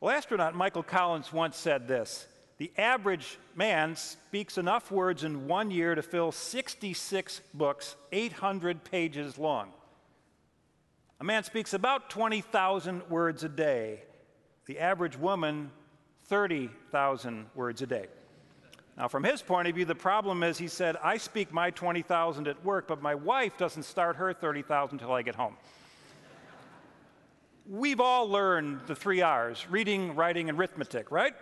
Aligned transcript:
Well, 0.00 0.14
astronaut 0.14 0.54
Michael 0.54 0.82
Collins 0.82 1.32
once 1.32 1.56
said 1.56 1.88
this 1.88 2.26
The 2.58 2.70
average 2.76 3.38
man 3.54 3.96
speaks 3.96 4.58
enough 4.58 4.90
words 4.90 5.24
in 5.24 5.46
one 5.46 5.70
year 5.70 5.94
to 5.94 6.02
fill 6.02 6.32
66 6.32 7.40
books, 7.54 7.96
800 8.12 8.84
pages 8.84 9.38
long. 9.38 9.70
A 11.18 11.24
man 11.24 11.44
speaks 11.44 11.72
about 11.72 12.10
20,000 12.10 13.08
words 13.08 13.42
a 13.42 13.48
day. 13.48 14.02
The 14.66 14.78
average 14.80 15.16
woman, 15.16 15.70
30,000 16.26 17.46
words 17.54 17.80
a 17.80 17.86
day. 17.86 18.06
Now, 18.98 19.08
from 19.08 19.24
his 19.24 19.40
point 19.40 19.68
of 19.68 19.74
view, 19.74 19.84
the 19.84 19.94
problem 19.94 20.42
is 20.42 20.58
he 20.58 20.68
said, 20.68 20.96
I 21.02 21.16
speak 21.16 21.52
my 21.52 21.70
20,000 21.70 22.48
at 22.48 22.62
work, 22.64 22.88
but 22.88 23.00
my 23.00 23.14
wife 23.14 23.56
doesn't 23.56 23.84
start 23.84 24.16
her 24.16 24.32
30,000 24.34 24.98
until 24.98 25.12
I 25.12 25.22
get 25.22 25.34
home. 25.34 25.56
We've 27.68 27.98
all 27.98 28.28
learned 28.28 28.82
the 28.86 28.94
three 28.94 29.22
R's 29.22 29.66
reading, 29.68 30.14
writing, 30.14 30.48
and 30.48 30.56
arithmetic, 30.56 31.10
right? 31.10 31.34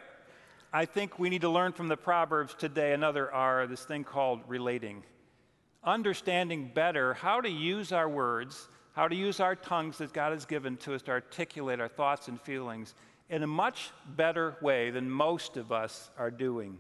I 0.73 0.87
think 0.87 1.19
we 1.19 1.29
need 1.29 1.43
to 1.43 1.51
learn 1.51 1.73
from 1.73 1.89
the 1.89 1.99
Proverbs 1.99 2.55
today 2.55 2.95
another 2.95 3.31
R, 3.31 3.67
this 3.67 3.85
thing 3.85 4.05
called 4.05 4.41
relating. 4.47 5.03
Understanding 5.83 6.71
better 6.75 7.13
how 7.13 7.43
to 7.43 7.51
use 7.51 7.93
our 7.93 8.09
words, 8.09 8.71
how 8.95 9.07
to 9.07 9.15
use 9.15 9.39
our 9.39 9.55
tongues 9.55 9.99
that 9.99 10.15
God 10.15 10.33
has 10.33 10.47
given 10.47 10.79
to 10.79 10.95
us 10.95 11.03
to 11.03 11.11
articulate 11.11 11.79
our 11.79 11.89
thoughts 11.89 12.29
and 12.29 12.41
feelings 12.41 12.95
in 13.29 13.43
a 13.43 13.47
much 13.47 13.91
better 14.17 14.57
way 14.63 14.91
than 14.91 15.11
most 15.11 15.59
of 15.59 15.73
us 15.73 16.09
are 16.17 16.31
doing. 16.31 16.79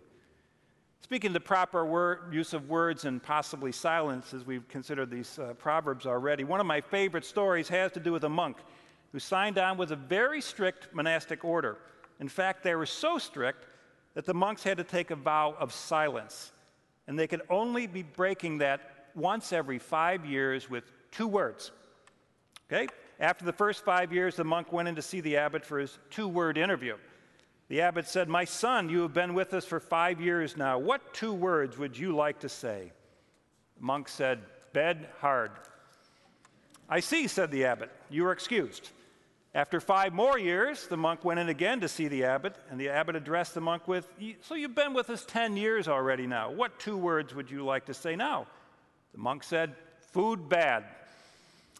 Speaking 1.02 1.34
the 1.34 1.40
proper 1.40 1.84
word, 1.84 2.32
use 2.32 2.54
of 2.54 2.70
words 2.70 3.04
and 3.04 3.22
possibly 3.22 3.72
silence, 3.72 4.32
as 4.32 4.46
we've 4.46 4.66
considered 4.68 5.10
these 5.10 5.38
uh, 5.38 5.52
proverbs 5.58 6.06
already, 6.06 6.44
one 6.44 6.60
of 6.60 6.66
my 6.66 6.80
favorite 6.80 7.26
stories 7.26 7.68
has 7.68 7.92
to 7.92 8.00
do 8.00 8.10
with 8.10 8.24
a 8.24 8.28
monk 8.30 8.56
who 9.14 9.20
signed 9.20 9.58
on 9.58 9.78
with 9.78 9.92
a 9.92 9.96
very 9.96 10.40
strict 10.40 10.92
monastic 10.92 11.44
order. 11.44 11.78
In 12.18 12.28
fact, 12.28 12.64
they 12.64 12.74
were 12.74 12.84
so 12.84 13.16
strict 13.16 13.64
that 14.14 14.26
the 14.26 14.34
monks 14.34 14.64
had 14.64 14.76
to 14.78 14.82
take 14.82 15.12
a 15.12 15.14
vow 15.14 15.54
of 15.56 15.72
silence, 15.72 16.50
and 17.06 17.16
they 17.16 17.28
could 17.28 17.42
only 17.48 17.86
be 17.86 18.02
breaking 18.02 18.58
that 18.58 19.10
once 19.14 19.52
every 19.52 19.78
five 19.78 20.26
years 20.26 20.68
with 20.68 20.90
two 21.12 21.28
words. 21.28 21.70
Okay? 22.68 22.88
After 23.20 23.44
the 23.44 23.52
first 23.52 23.84
five 23.84 24.12
years, 24.12 24.34
the 24.34 24.42
monk 24.42 24.72
went 24.72 24.88
in 24.88 24.96
to 24.96 25.02
see 25.02 25.20
the 25.20 25.36
abbot 25.36 25.64
for 25.64 25.78
his 25.78 25.96
two 26.10 26.26
word 26.26 26.58
interview. 26.58 26.96
The 27.68 27.82
abbot 27.82 28.08
said, 28.08 28.28
My 28.28 28.44
son, 28.44 28.88
you 28.88 29.02
have 29.02 29.14
been 29.14 29.32
with 29.32 29.54
us 29.54 29.64
for 29.64 29.78
five 29.78 30.20
years 30.20 30.56
now. 30.56 30.76
What 30.76 31.14
two 31.14 31.32
words 31.32 31.78
would 31.78 31.96
you 31.96 32.16
like 32.16 32.40
to 32.40 32.48
say? 32.48 32.90
The 33.76 33.84
monk 33.84 34.08
said, 34.08 34.40
Bed 34.72 35.06
hard. 35.20 35.52
I 36.88 36.98
see, 36.98 37.28
said 37.28 37.52
the 37.52 37.66
abbot. 37.66 37.92
You 38.10 38.26
are 38.26 38.32
excused. 38.32 38.90
After 39.54 39.80
five 39.80 40.12
more 40.12 40.36
years, 40.36 40.88
the 40.88 40.96
monk 40.96 41.24
went 41.24 41.38
in 41.38 41.48
again 41.48 41.80
to 41.80 41.88
see 41.88 42.08
the 42.08 42.24
abbot, 42.24 42.56
and 42.70 42.80
the 42.80 42.88
abbot 42.88 43.14
addressed 43.14 43.54
the 43.54 43.60
monk 43.60 43.86
with, 43.86 44.08
So 44.42 44.56
you've 44.56 44.74
been 44.74 44.94
with 44.94 45.10
us 45.10 45.24
10 45.24 45.56
years 45.56 45.86
already 45.86 46.26
now. 46.26 46.50
What 46.50 46.80
two 46.80 46.96
words 46.96 47.34
would 47.34 47.48
you 47.48 47.64
like 47.64 47.86
to 47.86 47.94
say 47.94 48.16
now? 48.16 48.48
The 49.12 49.18
monk 49.18 49.44
said, 49.44 49.76
Food 50.10 50.48
bad. 50.48 50.84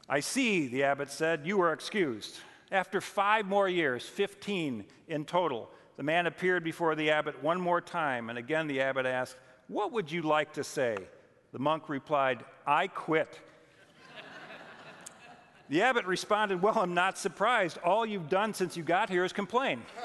I 0.08 0.20
see, 0.20 0.68
the 0.68 0.84
abbot 0.84 1.10
said, 1.10 1.42
you 1.44 1.60
are 1.62 1.72
excused. 1.72 2.38
After 2.70 3.00
five 3.00 3.46
more 3.46 3.68
years, 3.68 4.04
15 4.06 4.84
in 5.08 5.24
total, 5.24 5.70
the 5.96 6.02
man 6.02 6.26
appeared 6.26 6.62
before 6.62 6.94
the 6.94 7.10
abbot 7.10 7.42
one 7.42 7.60
more 7.60 7.80
time, 7.80 8.30
and 8.30 8.38
again 8.38 8.66
the 8.66 8.80
abbot 8.80 9.06
asked, 9.06 9.36
What 9.68 9.92
would 9.92 10.12
you 10.12 10.22
like 10.22 10.52
to 10.54 10.64
say? 10.64 10.96
The 11.52 11.58
monk 11.58 11.88
replied, 11.88 12.44
I 12.66 12.88
quit. 12.88 13.40
The 15.74 15.82
abbot 15.82 16.06
responded, 16.06 16.62
Well, 16.62 16.78
I'm 16.78 16.94
not 16.94 17.18
surprised. 17.18 17.78
All 17.78 18.06
you've 18.06 18.28
done 18.28 18.54
since 18.54 18.76
you 18.76 18.84
got 18.84 19.10
here 19.10 19.24
is 19.24 19.32
complain. 19.32 19.82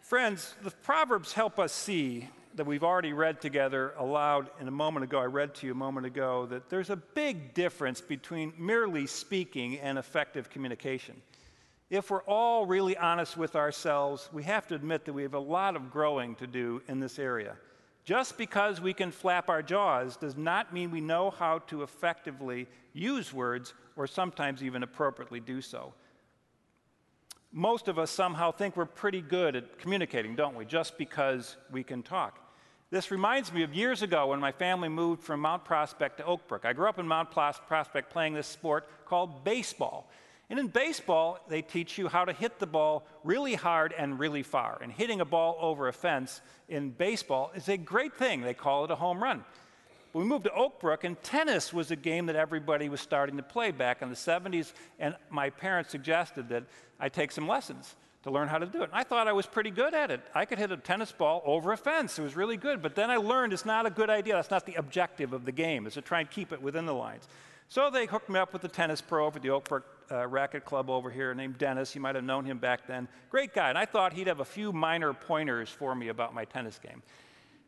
Friends, 0.00 0.56
the 0.64 0.72
Proverbs 0.72 1.32
help 1.32 1.60
us 1.60 1.72
see 1.72 2.28
that 2.56 2.66
we've 2.66 2.82
already 2.82 3.12
read 3.12 3.40
together 3.40 3.94
aloud 3.96 4.50
in 4.60 4.66
a 4.66 4.72
moment 4.72 5.04
ago, 5.04 5.20
I 5.20 5.26
read 5.26 5.54
to 5.54 5.66
you 5.66 5.70
a 5.70 5.76
moment 5.76 6.06
ago, 6.06 6.46
that 6.46 6.68
there's 6.68 6.90
a 6.90 6.96
big 6.96 7.54
difference 7.54 8.00
between 8.00 8.52
merely 8.58 9.06
speaking 9.06 9.78
and 9.78 9.96
effective 9.96 10.50
communication. 10.50 11.22
If 11.88 12.10
we're 12.10 12.24
all 12.24 12.66
really 12.66 12.96
honest 12.96 13.36
with 13.36 13.54
ourselves, 13.54 14.28
we 14.32 14.42
have 14.42 14.66
to 14.66 14.74
admit 14.74 15.04
that 15.04 15.12
we 15.12 15.22
have 15.22 15.34
a 15.34 15.38
lot 15.38 15.76
of 15.76 15.92
growing 15.92 16.34
to 16.34 16.48
do 16.48 16.82
in 16.88 16.98
this 16.98 17.20
area. 17.20 17.54
Just 18.10 18.36
because 18.36 18.80
we 18.80 18.92
can 18.92 19.12
flap 19.12 19.48
our 19.48 19.62
jaws 19.62 20.16
does 20.16 20.36
not 20.36 20.74
mean 20.74 20.90
we 20.90 21.00
know 21.00 21.30
how 21.30 21.60
to 21.68 21.84
effectively 21.84 22.66
use 22.92 23.32
words 23.32 23.72
or 23.94 24.08
sometimes 24.08 24.64
even 24.64 24.82
appropriately 24.82 25.38
do 25.38 25.60
so. 25.60 25.94
Most 27.52 27.86
of 27.86 28.00
us 28.00 28.10
somehow 28.10 28.50
think 28.50 28.76
we're 28.76 28.84
pretty 28.84 29.20
good 29.20 29.54
at 29.54 29.78
communicating, 29.78 30.34
don't 30.34 30.56
we? 30.56 30.64
Just 30.64 30.98
because 30.98 31.56
we 31.70 31.84
can 31.84 32.02
talk. 32.02 32.52
This 32.90 33.12
reminds 33.12 33.52
me 33.52 33.62
of 33.62 33.72
years 33.72 34.02
ago 34.02 34.26
when 34.26 34.40
my 34.40 34.50
family 34.50 34.88
moved 34.88 35.22
from 35.22 35.38
Mount 35.38 35.64
Prospect 35.64 36.16
to 36.16 36.24
Oakbrook. 36.24 36.64
I 36.64 36.72
grew 36.72 36.88
up 36.88 36.98
in 36.98 37.06
Mount 37.06 37.30
Prospect 37.30 38.10
playing 38.10 38.34
this 38.34 38.48
sport 38.48 38.88
called 39.06 39.44
baseball. 39.44 40.10
And 40.50 40.58
in 40.58 40.66
baseball, 40.66 41.38
they 41.48 41.62
teach 41.62 41.96
you 41.96 42.08
how 42.08 42.24
to 42.24 42.32
hit 42.32 42.58
the 42.58 42.66
ball 42.66 43.06
really 43.22 43.54
hard 43.54 43.94
and 43.96 44.18
really 44.18 44.42
far. 44.42 44.78
And 44.82 44.90
hitting 44.90 45.20
a 45.20 45.24
ball 45.24 45.56
over 45.60 45.86
a 45.86 45.92
fence 45.92 46.40
in 46.68 46.90
baseball 46.90 47.52
is 47.54 47.68
a 47.68 47.76
great 47.76 48.14
thing. 48.14 48.40
They 48.40 48.52
call 48.52 48.84
it 48.84 48.90
a 48.90 48.96
home 48.96 49.22
run. 49.22 49.44
But 50.12 50.18
we 50.18 50.24
moved 50.24 50.44
to 50.44 50.50
Oakbrook, 50.50 51.04
and 51.04 51.22
tennis 51.22 51.72
was 51.72 51.92
a 51.92 51.96
game 51.96 52.26
that 52.26 52.34
everybody 52.34 52.88
was 52.88 53.00
starting 53.00 53.36
to 53.36 53.44
play 53.44 53.70
back 53.70 54.02
in 54.02 54.08
the 54.08 54.16
70s. 54.16 54.72
And 54.98 55.14
my 55.30 55.50
parents 55.50 55.90
suggested 55.90 56.48
that 56.48 56.64
I 56.98 57.08
take 57.08 57.30
some 57.30 57.46
lessons 57.46 57.94
to 58.24 58.30
learn 58.32 58.48
how 58.48 58.58
to 58.58 58.66
do 58.66 58.80
it. 58.80 58.90
And 58.90 58.92
I 58.92 59.04
thought 59.04 59.28
I 59.28 59.32
was 59.32 59.46
pretty 59.46 59.70
good 59.70 59.94
at 59.94 60.10
it. 60.10 60.20
I 60.34 60.46
could 60.46 60.58
hit 60.58 60.72
a 60.72 60.76
tennis 60.76 61.12
ball 61.12 61.42
over 61.46 61.70
a 61.70 61.76
fence. 61.76 62.18
It 62.18 62.22
was 62.22 62.34
really 62.34 62.56
good. 62.56 62.82
But 62.82 62.96
then 62.96 63.08
I 63.08 63.16
learned 63.16 63.52
it's 63.52 63.64
not 63.64 63.86
a 63.86 63.90
good 63.90 64.10
idea. 64.10 64.34
That's 64.34 64.50
not 64.50 64.66
the 64.66 64.74
objective 64.74 65.32
of 65.32 65.44
the 65.44 65.52
game, 65.52 65.86
is 65.86 65.94
to 65.94 66.02
try 66.02 66.18
and 66.18 66.28
keep 66.28 66.52
it 66.52 66.60
within 66.60 66.86
the 66.86 66.94
lines. 66.94 67.28
So 67.68 67.88
they 67.88 68.06
hooked 68.06 68.28
me 68.28 68.40
up 68.40 68.52
with 68.52 68.62
the 68.62 68.68
tennis 68.68 69.00
pro 69.00 69.26
over 69.26 69.36
at 69.36 69.42
the 69.42 69.48
Oakbrook 69.50 69.84
uh, 70.10 70.26
Racket 70.26 70.64
Club 70.64 70.90
over 70.90 71.10
here 71.10 71.34
named 71.34 71.58
Dennis. 71.58 71.94
You 71.94 72.00
might 72.00 72.14
have 72.14 72.24
known 72.24 72.44
him 72.44 72.58
back 72.58 72.86
then. 72.86 73.08
Great 73.30 73.54
guy. 73.54 73.68
And 73.68 73.78
I 73.78 73.86
thought 73.86 74.12
he'd 74.12 74.26
have 74.26 74.40
a 74.40 74.44
few 74.44 74.72
minor 74.72 75.12
pointers 75.12 75.68
for 75.68 75.94
me 75.94 76.08
about 76.08 76.34
my 76.34 76.44
tennis 76.44 76.78
game. 76.78 77.02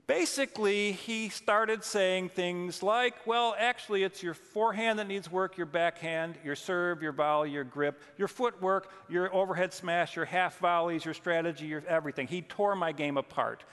Basically, 0.08 0.92
he 0.92 1.28
started 1.28 1.84
saying 1.84 2.31
things 2.31 2.82
like, 2.82 3.25
well, 3.25 3.54
actually, 3.56 4.02
it's 4.02 4.22
your 4.22 4.34
forehand 4.34 4.98
that 4.98 5.06
needs 5.06 5.31
work, 5.31 5.56
your 5.56 5.66
backhand, 5.66 6.34
your 6.44 6.56
serve, 6.56 7.02
your 7.02 7.12
volley, 7.12 7.50
your 7.50 7.64
grip, 7.64 8.02
your 8.19 8.26
footwork, 8.26 8.91
your 9.08 9.32
overhead 9.32 9.72
smash, 9.72 10.16
your 10.16 10.25
half 10.25 10.58
volleys, 10.58 11.04
your 11.04 11.14
strategy, 11.14 11.66
your 11.66 11.84
everything. 11.86 12.26
He 12.26 12.42
tore 12.42 12.75
my 12.75 12.91
game 12.91 13.16
apart 13.16 13.64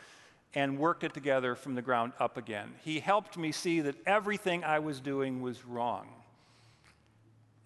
and 0.53 0.77
worked 0.77 1.03
it 1.03 1.13
together 1.13 1.55
from 1.55 1.75
the 1.75 1.81
ground 1.81 2.13
up 2.19 2.37
again. 2.37 2.73
He 2.83 2.99
helped 2.99 3.37
me 3.37 3.51
see 3.51 3.81
that 3.81 3.95
everything 4.05 4.63
I 4.63 4.79
was 4.79 4.99
doing 4.99 5.41
was 5.41 5.65
wrong. 5.65 6.07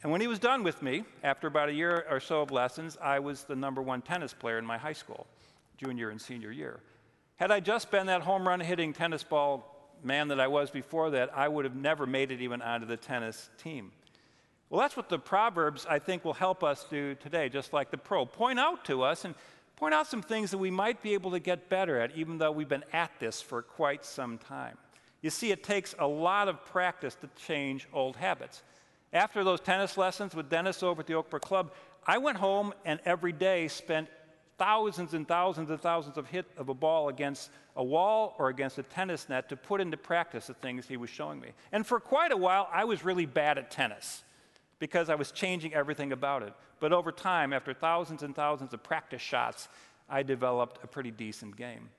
And 0.03 0.11
when 0.11 0.19
he 0.19 0.27
was 0.27 0.37
done 0.37 0.63
with 0.63 0.81
me, 0.81 1.05
after 1.23 1.47
about 1.47 1.69
a 1.69 1.73
year 1.73 2.05
or 2.09 2.19
so 2.19 2.41
of 2.41 2.51
lessons, 2.51 2.97
I 3.01 3.19
was 3.19 3.45
the 3.45 3.55
number 3.55 3.81
one 3.81 4.01
tennis 4.01 4.33
player 4.33 4.57
in 4.57 4.65
my 4.65 4.77
high 4.77 4.93
school, 4.93 5.25
junior 5.77 6.09
and 6.09 6.21
senior 6.21 6.51
year. 6.51 6.81
Had 7.37 7.51
I 7.51 7.61
just 7.61 7.89
been 7.89 8.07
that 8.07 8.21
home 8.21 8.45
run 8.45 8.59
hitting 8.59 8.91
tennis 8.91 9.23
ball 9.23 9.69
man 10.03 10.27
that 10.27 10.41
I 10.41 10.47
was 10.47 10.69
before 10.69 11.11
that, 11.11 11.35
I 11.35 11.47
would 11.47 11.63
have 11.63 11.75
never 11.75 12.05
made 12.05 12.31
it 12.31 12.41
even 12.41 12.61
onto 12.61 12.85
the 12.85 12.97
tennis 12.97 13.49
team. 13.57 13.91
Well, 14.69 14.81
that's 14.81 14.97
what 14.97 15.07
the 15.07 15.19
Proverbs, 15.19 15.85
I 15.89 15.99
think, 15.99 16.25
will 16.25 16.33
help 16.33 16.63
us 16.63 16.85
do 16.89 17.15
today, 17.15 17.47
just 17.47 17.71
like 17.71 17.89
the 17.89 17.97
pro. 17.97 18.25
Point 18.25 18.59
out 18.59 18.83
to 18.85 19.03
us 19.03 19.23
and 19.23 19.35
point 19.77 19.93
out 19.93 20.07
some 20.07 20.21
things 20.21 20.51
that 20.51 20.57
we 20.57 20.71
might 20.71 21.01
be 21.01 21.13
able 21.13 21.31
to 21.31 21.39
get 21.39 21.69
better 21.69 21.99
at, 21.99 22.13
even 22.15 22.37
though 22.39 22.51
we've 22.51 22.67
been 22.67 22.83
at 22.91 23.11
this 23.19 23.41
for 23.41 23.61
quite 23.61 24.03
some 24.03 24.37
time. 24.37 24.77
You 25.21 25.29
see, 25.29 25.51
it 25.51 25.63
takes 25.63 25.95
a 25.97 26.07
lot 26.07 26.49
of 26.49 26.65
practice 26.65 27.15
to 27.21 27.29
change 27.37 27.87
old 27.93 28.17
habits. 28.17 28.63
After 29.13 29.43
those 29.43 29.61
tennis 29.61 29.95
lessons 29.95 30.33
with 30.33 30.49
Dennis 30.49 30.81
over 30.81 31.01
at 31.01 31.07
the 31.07 31.13
Oakbrook 31.13 31.41
Club, 31.41 31.71
I 32.05 32.17
went 32.17 32.37
home 32.37 32.73
and 32.83 32.99
every 33.05 33.31
day 33.31 33.67
spent 33.67 34.09
thousands 34.57 35.13
and 35.13 35.27
thousands 35.27 35.69
and 35.69 35.79
thousands 35.79 36.17
of 36.17 36.27
hit 36.27 36.45
of 36.57 36.69
a 36.69 36.73
ball 36.73 37.09
against 37.09 37.51
a 37.75 37.83
wall 37.83 38.35
or 38.39 38.49
against 38.49 38.77
a 38.79 38.83
tennis 38.83 39.29
net 39.29 39.49
to 39.49 39.55
put 39.55 39.81
into 39.81 39.97
practice 39.97 40.47
the 40.47 40.53
things 40.55 40.87
he 40.87 40.97
was 40.97 41.09
showing 41.09 41.39
me. 41.39 41.49
And 41.71 41.85
for 41.85 41.99
quite 41.99 42.31
a 42.31 42.37
while, 42.37 42.67
I 42.71 42.85
was 42.85 43.05
really 43.05 43.27
bad 43.27 43.57
at 43.59 43.69
tennis 43.69 44.23
because 44.79 45.09
I 45.09 45.15
was 45.15 45.31
changing 45.31 45.73
everything 45.73 46.11
about 46.11 46.43
it. 46.43 46.53
But 46.79 46.91
over 46.91 47.11
time, 47.11 47.53
after 47.53 47.73
thousands 47.73 48.23
and 48.23 48.35
thousands 48.35 48.73
of 48.73 48.83
practice 48.83 49.21
shots, 49.21 49.69
I 50.09 50.23
developed 50.23 50.83
a 50.83 50.87
pretty 50.87 51.11
decent 51.11 51.55
game. 51.55 51.89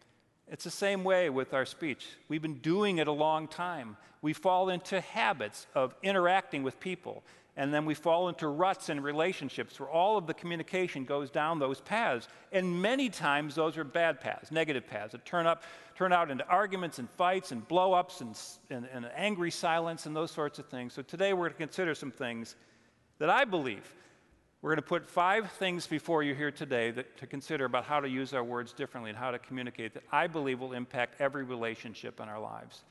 It's 0.50 0.64
the 0.64 0.70
same 0.70 1.04
way 1.04 1.30
with 1.30 1.54
our 1.54 1.64
speech. 1.64 2.06
We've 2.28 2.42
been 2.42 2.58
doing 2.58 2.98
it 2.98 3.08
a 3.08 3.12
long 3.12 3.48
time. 3.48 3.96
We 4.22 4.32
fall 4.32 4.68
into 4.68 5.00
habits 5.00 5.66
of 5.74 5.94
interacting 6.02 6.62
with 6.62 6.80
people 6.80 7.22
and 7.56 7.72
then 7.72 7.84
we 7.84 7.94
fall 7.94 8.28
into 8.28 8.48
ruts 8.48 8.88
in 8.88 9.00
relationships 9.00 9.78
where 9.78 9.88
all 9.88 10.16
of 10.16 10.26
the 10.26 10.34
communication 10.34 11.04
goes 11.04 11.30
down 11.30 11.60
those 11.60 11.80
paths. 11.80 12.26
And 12.50 12.82
many 12.82 13.08
times 13.08 13.54
those 13.54 13.78
are 13.78 13.84
bad 13.84 14.20
paths, 14.20 14.50
negative 14.50 14.88
paths 14.88 15.12
that 15.12 15.24
turn, 15.24 15.46
up, 15.46 15.62
turn 15.94 16.12
out 16.12 16.32
into 16.32 16.44
arguments 16.48 16.98
and 16.98 17.08
fights 17.08 17.52
and 17.52 17.66
blow 17.68 17.92
ups 17.92 18.20
and, 18.20 18.36
and, 18.70 18.88
and 18.92 19.08
angry 19.14 19.52
silence 19.52 20.06
and 20.06 20.16
those 20.16 20.32
sorts 20.32 20.58
of 20.58 20.66
things. 20.66 20.94
So 20.94 21.02
today 21.02 21.32
we're 21.32 21.42
going 21.42 21.52
to 21.52 21.58
consider 21.58 21.94
some 21.94 22.10
things 22.10 22.56
that 23.18 23.30
I 23.30 23.44
believe 23.44 23.94
We're 24.64 24.70
going 24.70 24.76
to 24.76 24.88
put 24.88 25.06
five 25.06 25.52
things 25.52 25.86
before 25.86 26.22
you 26.22 26.34
here 26.34 26.50
today 26.50 26.90
that, 26.92 27.18
to 27.18 27.26
consider 27.26 27.66
about 27.66 27.84
how 27.84 28.00
to 28.00 28.08
use 28.08 28.32
our 28.32 28.42
words 28.42 28.72
differently 28.72 29.10
and 29.10 29.18
how 29.18 29.30
to 29.30 29.38
communicate 29.38 29.92
that 29.92 30.04
I 30.10 30.26
believe 30.26 30.58
will 30.58 30.72
impact 30.72 31.20
every 31.20 31.44
relationship 31.44 32.18
in 32.18 32.30
our 32.30 32.40
lives. 32.40 32.82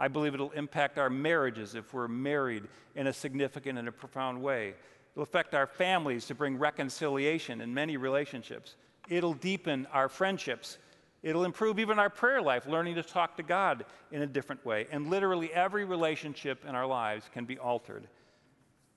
I 0.00 0.08
believe 0.08 0.34
it'll 0.34 0.50
impact 0.50 0.98
our 0.98 1.08
marriages 1.08 1.76
if 1.76 1.94
we're 1.94 2.08
married 2.08 2.64
in 2.96 3.06
a 3.06 3.12
significant 3.12 3.78
and 3.78 3.86
a 3.86 3.92
profound 3.92 4.42
way. 4.42 4.74
It'll 5.12 5.22
affect 5.22 5.54
our 5.54 5.68
families 5.68 6.26
to 6.26 6.34
bring 6.34 6.58
reconciliation 6.58 7.60
in 7.60 7.72
many 7.72 7.96
relationships. 7.96 8.74
It'll 9.08 9.34
deepen 9.34 9.86
our 9.92 10.08
friendships. 10.08 10.78
It'll 11.22 11.44
improve 11.44 11.78
even 11.78 12.00
our 12.00 12.10
prayer 12.10 12.42
life, 12.42 12.66
learning 12.66 12.96
to 12.96 13.04
talk 13.04 13.36
to 13.36 13.44
God 13.44 13.84
in 14.10 14.22
a 14.22 14.26
different 14.26 14.66
way. 14.66 14.88
And 14.90 15.08
literally 15.08 15.52
every 15.52 15.84
relationship 15.84 16.64
in 16.66 16.74
our 16.74 16.86
lives 16.86 17.30
can 17.32 17.44
be 17.44 17.56
altered 17.56 18.08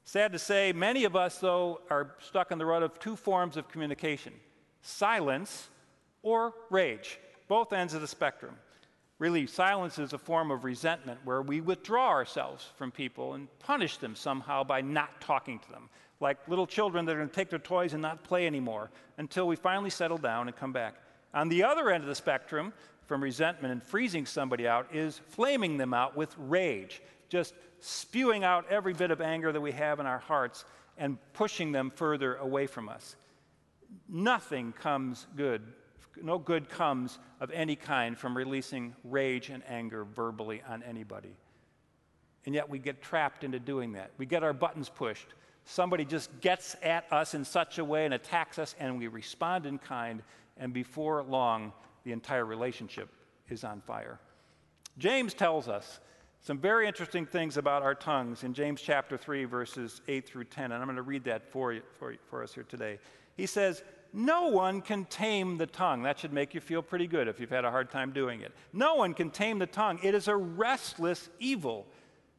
Sad 0.06 0.34
to 0.34 0.40
say, 0.40 0.74
many 0.74 1.06
of 1.06 1.16
us, 1.16 1.38
though, 1.38 1.82
are 1.90 2.16
stuck 2.20 2.52
in 2.52 2.58
the 2.58 2.66
rut 2.66 2.84
of 2.84 3.00
two 3.00 3.16
forms 3.16 3.58
of 3.58 3.70
communication 3.70 4.34
silence 4.82 5.70
or 6.24 6.54
rage, 6.70 7.20
both 7.48 7.72
ends 7.72 7.94
of 7.94 8.02
the 8.02 8.08
spectrum. 8.08 8.56
Really, 9.18 9.48
silence 9.48 10.00
is 10.00 10.12
a 10.12 10.18
form 10.18 10.52
of 10.52 10.66
resentment 10.66 11.20
where 11.24 11.42
we 11.42 11.62
withdraw 11.62 12.10
ourselves 12.10 12.68
from 12.76 12.92
people 12.92 13.36
and 13.36 13.48
punish 13.60 13.98
them 13.98 14.16
somehow 14.16 14.64
by 14.64 14.82
not 14.82 15.22
talking 15.22 15.60
to 15.60 15.70
them, 15.72 15.88
like 16.20 16.46
little 16.50 16.68
children 16.68 17.06
that 17.06 17.14
are 17.14 17.20
going 17.20 17.30
to 17.30 17.34
take 17.36 17.50
their 17.50 17.60
toys 17.60 17.94
and 17.94 18.02
not 18.02 18.24
play 18.24 18.46
anymore 18.46 18.90
until 19.18 19.48
we 19.48 19.56
finally 19.56 19.90
settle 19.90 20.18
down 20.18 20.48
and 20.48 20.58
come 20.58 20.74
back. 20.74 20.96
On 21.34 21.48
the 21.48 21.64
other 21.64 21.90
end 21.90 22.04
of 22.04 22.10
the 22.10 22.16
spectrum, 22.16 22.74
from 23.06 23.24
resentment 23.24 23.72
and 23.72 23.82
freezing 23.82 24.26
somebody 24.26 24.68
out, 24.68 24.88
is 24.94 25.22
flaming 25.30 25.78
them 25.78 25.94
out 25.94 26.18
with 26.18 26.36
rage, 26.38 27.02
just 27.30 27.54
spewing 27.84 28.46
out 28.46 28.66
every 28.70 28.94
bit 28.94 29.12
of 29.12 29.20
anger 29.20 29.52
that 29.52 29.60
we 29.60 29.74
have 29.74 30.00
in 30.00 30.06
our 30.06 30.20
hearts 30.20 30.64
and 30.98 31.18
pushing 31.34 31.74
them 31.74 31.90
further 31.90 32.36
away 32.36 32.66
from 32.66 32.88
us. 32.88 33.16
Nothing 34.08 34.72
comes 34.72 35.28
good, 35.36 35.62
no 36.22 36.40
good 36.40 36.70
comes 36.70 37.20
of 37.42 37.52
any 37.52 37.76
kind 37.76 38.18
from 38.18 38.38
releasing 38.38 38.96
rage 39.04 39.50
and 39.50 39.62
anger 39.68 40.06
verbally 40.06 40.64
on 40.68 40.82
anybody. 40.84 41.36
And 42.46 42.56
yet 42.56 42.70
we 42.70 42.80
get 42.80 43.02
trapped 43.02 43.44
into 43.44 43.60
doing 43.60 43.94
that. 43.94 44.12
We 44.18 44.26
get 44.26 44.44
our 44.44 44.54
buttons 44.54 44.88
pushed. 44.88 45.28
Somebody 45.66 46.06
just 46.06 46.30
gets 46.40 46.78
at 46.82 47.12
us 47.12 47.34
in 47.34 47.44
such 47.44 47.80
a 47.80 47.86
way 47.86 48.06
and 48.06 48.14
attacks 48.14 48.60
us, 48.60 48.76
and 48.80 48.98
we 48.98 49.08
respond 49.08 49.66
in 49.66 49.78
kind, 49.78 50.22
and 50.58 50.74
before 50.74 51.22
long, 51.24 51.74
the 52.06 52.14
entire 52.14 52.46
relationship 52.46 53.10
is 53.50 53.64
on 53.64 53.82
fire. 53.82 54.20
James 54.98 55.34
tells 55.34 55.68
us 55.68 56.00
some 56.44 56.58
very 56.58 56.88
interesting 56.88 57.26
things 57.26 57.56
about 57.56 57.84
our 57.84 57.96
tongues 57.96 58.44
in 58.44 58.54
James 58.54 58.82
chapter 58.82 59.18
3, 59.18 59.46
verses 59.46 60.02
8 60.10 60.28
through 60.28 60.44
10. 60.44 60.66
And 60.66 60.74
I'm 60.74 60.86
going 60.86 60.98
to 60.98 61.02
read 61.02 61.24
that 61.24 61.50
for, 61.50 61.72
you, 61.72 61.82
for, 61.98 62.16
for 62.30 62.44
us 62.44 62.54
here 62.54 62.66
today. 62.68 63.00
He 63.38 63.46
says, 63.46 63.82
No 64.12 64.50
one 64.50 64.82
can 64.82 65.06
tame 65.06 65.58
the 65.58 65.66
tongue. 65.66 66.04
That 66.04 66.20
should 66.20 66.34
make 66.34 66.54
you 66.54 66.60
feel 66.60 66.82
pretty 66.82 67.08
good 67.08 67.30
if 67.30 67.40
you've 67.40 67.50
had 67.50 67.64
a 67.64 67.72
hard 67.72 67.90
time 67.90 68.12
doing 68.12 68.42
it. 68.42 68.52
No 68.74 68.96
one 68.96 69.14
can 69.14 69.30
tame 69.30 69.58
the 69.58 69.66
tongue. 69.68 70.00
It 70.04 70.14
is 70.14 70.28
a 70.28 70.36
restless 70.36 71.30
evil, 71.40 71.88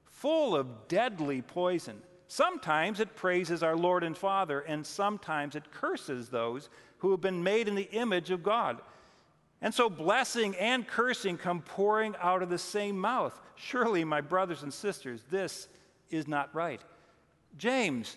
full 0.05 0.55
of 0.55 0.87
deadly 0.87 1.41
poison. 1.41 2.03
Sometimes 2.29 3.01
it 3.01 3.17
praises 3.17 3.63
our 3.63 3.77
Lord 3.77 4.05
and 4.05 4.17
Father, 4.17 4.61
and 4.61 4.85
sometimes 4.85 5.57
it 5.57 5.71
curses 5.71 6.29
those 6.29 6.69
who 6.99 7.11
have 7.11 7.23
been 7.23 7.43
made 7.43 7.69
in 7.69 7.75
the 7.75 7.91
image 7.91 8.31
of 8.31 8.43
God. 8.43 8.83
And 9.61 9.73
so 9.73 9.89
blessing 9.89 10.55
and 10.57 10.87
cursing 10.87 11.39
come 11.39 11.63
pouring 11.63 12.15
out 12.21 12.43
of 12.43 12.51
the 12.51 12.59
same 12.59 12.99
mouth. 12.99 13.41
Surely, 13.57 14.05
my 14.05 14.21
brothers 14.21 14.63
and 14.63 14.73
sisters, 14.73 15.23
this 15.31 15.69
is 16.11 16.29
not 16.29 16.55
right. 16.55 16.81
James, 17.57 18.17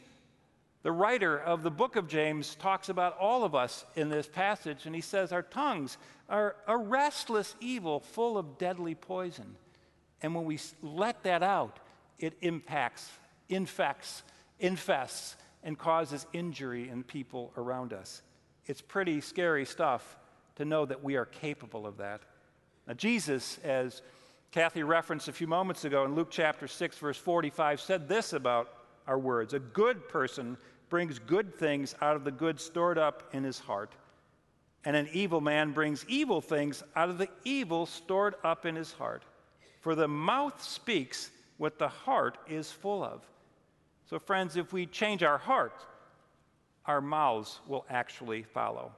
the 0.83 0.91
writer 0.91 1.37
of 1.37 1.63
the 1.63 1.71
book 1.71 1.95
of 1.95 2.07
James, 2.07 2.55
talks 2.55 2.89
about 2.89 3.17
all 3.17 3.43
of 3.43 3.55
us 3.55 3.85
in 3.95 4.09
this 4.09 4.27
passage, 4.27 4.85
and 4.85 4.95
he 4.95 5.01
says 5.01 5.31
our 5.31 5.43
tongues 5.43 5.97
are 6.29 6.55
a 6.67 6.77
restless 6.77 7.55
evil 7.59 7.99
full 7.99 8.37
of 8.37 8.57
deadly 8.57 8.95
poison. 8.95 9.55
And 10.21 10.33
when 10.35 10.45
we 10.45 10.59
let 10.81 11.23
that 11.23 11.43
out, 11.43 11.79
it 12.19 12.33
impacts, 12.41 13.09
infects, 13.49 14.23
infests, 14.59 15.37
and 15.63 15.77
causes 15.77 16.25
injury 16.33 16.89
in 16.89 17.03
people 17.03 17.53
around 17.57 17.93
us. 17.93 18.21
It's 18.65 18.81
pretty 18.81 19.21
scary 19.21 19.65
stuff 19.65 20.17
to 20.57 20.65
know 20.65 20.85
that 20.85 21.03
we 21.03 21.15
are 21.15 21.25
capable 21.25 21.87
of 21.87 21.97
that. 21.97 22.21
Now, 22.87 22.93
Jesus, 22.93 23.59
as 23.63 24.01
Kathy 24.51 24.83
referenced 24.83 25.27
a 25.27 25.33
few 25.33 25.47
moments 25.47 25.85
ago 25.85 26.03
in 26.03 26.15
Luke 26.15 26.29
chapter 26.31 26.67
6, 26.67 26.97
verse 26.97 27.17
45, 27.17 27.79
said 27.79 28.07
this 28.07 28.33
about 28.33 28.69
our 29.07 29.19
words 29.19 29.53
A 29.53 29.59
good 29.59 30.09
person 30.09 30.57
brings 30.89 31.19
good 31.19 31.55
things 31.55 31.95
out 32.01 32.15
of 32.15 32.23
the 32.23 32.31
good 32.31 32.59
stored 32.59 32.97
up 32.97 33.23
in 33.33 33.43
his 33.43 33.59
heart, 33.59 33.93
and 34.83 34.95
an 34.95 35.09
evil 35.13 35.41
man 35.41 35.73
brings 35.73 36.05
evil 36.07 36.41
things 36.41 36.83
out 36.95 37.09
of 37.09 37.17
the 37.17 37.29
evil 37.43 37.85
stored 37.85 38.35
up 38.43 38.65
in 38.65 38.75
his 38.75 38.93
heart. 38.93 39.23
For 39.81 39.95
the 39.95 40.07
mouth 40.07 40.61
speaks 40.63 41.29
what 41.57 41.77
the 41.77 41.87
heart 41.87 42.37
is 42.47 42.71
full 42.71 43.03
of. 43.03 43.21
So, 44.09 44.17
friends, 44.17 44.55
if 44.55 44.73
we 44.73 44.85
change 44.85 45.21
our 45.21 45.37
heart, 45.37 45.85
our 46.85 47.01
mouths 47.01 47.59
will 47.67 47.85
actually 47.89 48.43
follow. 48.43 48.91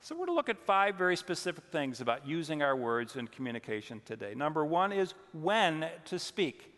So, 0.00 0.14
we're 0.14 0.26
going 0.26 0.28
to 0.28 0.34
look 0.34 0.48
at 0.48 0.58
five 0.58 0.94
very 0.94 1.16
specific 1.16 1.64
things 1.72 2.00
about 2.00 2.26
using 2.26 2.62
our 2.62 2.76
words 2.76 3.16
in 3.16 3.26
communication 3.28 4.00
today. 4.04 4.34
Number 4.34 4.64
one 4.64 4.92
is 4.92 5.14
when 5.32 5.88
to 6.04 6.18
speak. 6.18 6.72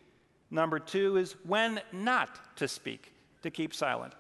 Number 0.51 0.79
two 0.79 1.17
is 1.17 1.33
when 1.45 1.81
not 1.93 2.57
to 2.57 2.67
speak, 2.67 3.13
to 3.43 3.51
keep 3.51 3.75
silent. 3.75 4.15